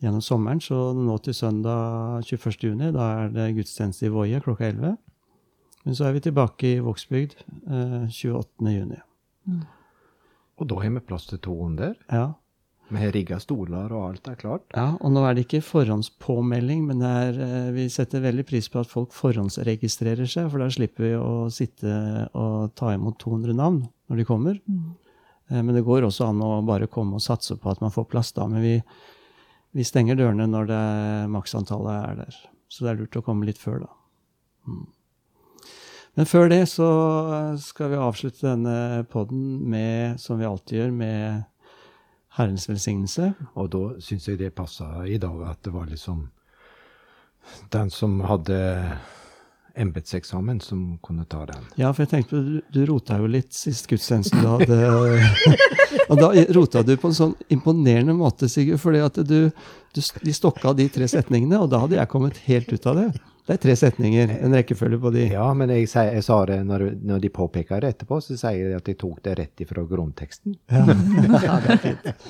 [0.00, 0.62] gjennom sommeren.
[0.64, 2.64] Så nå til søndag 21.
[2.70, 4.96] juni, da er det gudstjeneste i Voie klokka 11.
[5.84, 8.72] Men så er vi tilbake i Vågsbygd eh, 28.
[8.72, 9.02] juni.
[10.56, 11.94] Og da har vi plass til 200.
[12.08, 12.30] Ja.
[12.98, 14.64] Har rigga stoler, og alt er klart.
[14.76, 18.68] Ja, og nå er det ikke forhåndspåmelding, men det er, eh, vi setter veldig pris
[18.68, 23.56] på at folk forhåndsregistrerer seg, for da slipper vi å sitte og ta imot 200
[23.56, 24.60] navn når de kommer.
[24.68, 24.92] Mm.
[25.52, 28.30] Men det går også an å bare komme og satse på at man får plass
[28.32, 28.76] da, men vi,
[29.76, 30.84] vi stenger dørene når det
[31.34, 32.38] maksantallet er der.
[32.72, 33.90] Så det er lurt å komme litt før, da.
[34.68, 34.86] Mm.
[36.16, 36.88] Men før det så
[37.60, 41.44] skal vi avslutte denne podden med, som vi alltid gjør, med
[42.36, 43.32] Herrens velsignelse.
[43.54, 46.28] Og da syns jeg det passa i dag at det var liksom
[47.74, 48.58] den som hadde
[49.74, 51.64] embetseksamen, som kunne ta den.
[51.80, 54.76] Ja, for jeg tenkte du, du rota jo litt sist gudstjeneste du hadde
[56.10, 59.38] Og da rota du på en sånn imponerende måte, Sigurd, fordi at du,
[59.94, 63.08] du de stokka de tre setningene, og da hadde jeg kommet helt ut av det.
[63.42, 65.24] Det er tre setninger, en rekkefølge på de.
[65.32, 68.70] Ja, men jeg, jeg, jeg sa det når, når de påpeker det etterpå, så sier
[68.70, 70.54] de at de tok det rett ifra grunnteksten.
[70.70, 70.84] Ja,
[71.48, 72.28] ja, det er fint.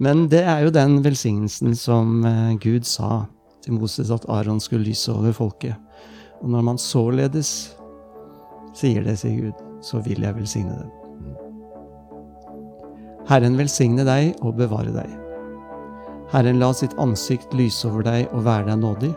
[0.00, 3.26] Men det er jo den velsignelsen som eh, Gud sa
[3.64, 5.76] til Moses at Aron skulle lyse over folket.
[6.40, 7.74] Og når man således
[8.78, 10.94] sier det, sier Gud, så vil jeg velsigne dem.
[13.28, 15.10] Herren velsigne deg og bevare deg.
[16.32, 19.16] Herren la sitt ansikt lyse over deg og være deg nådig.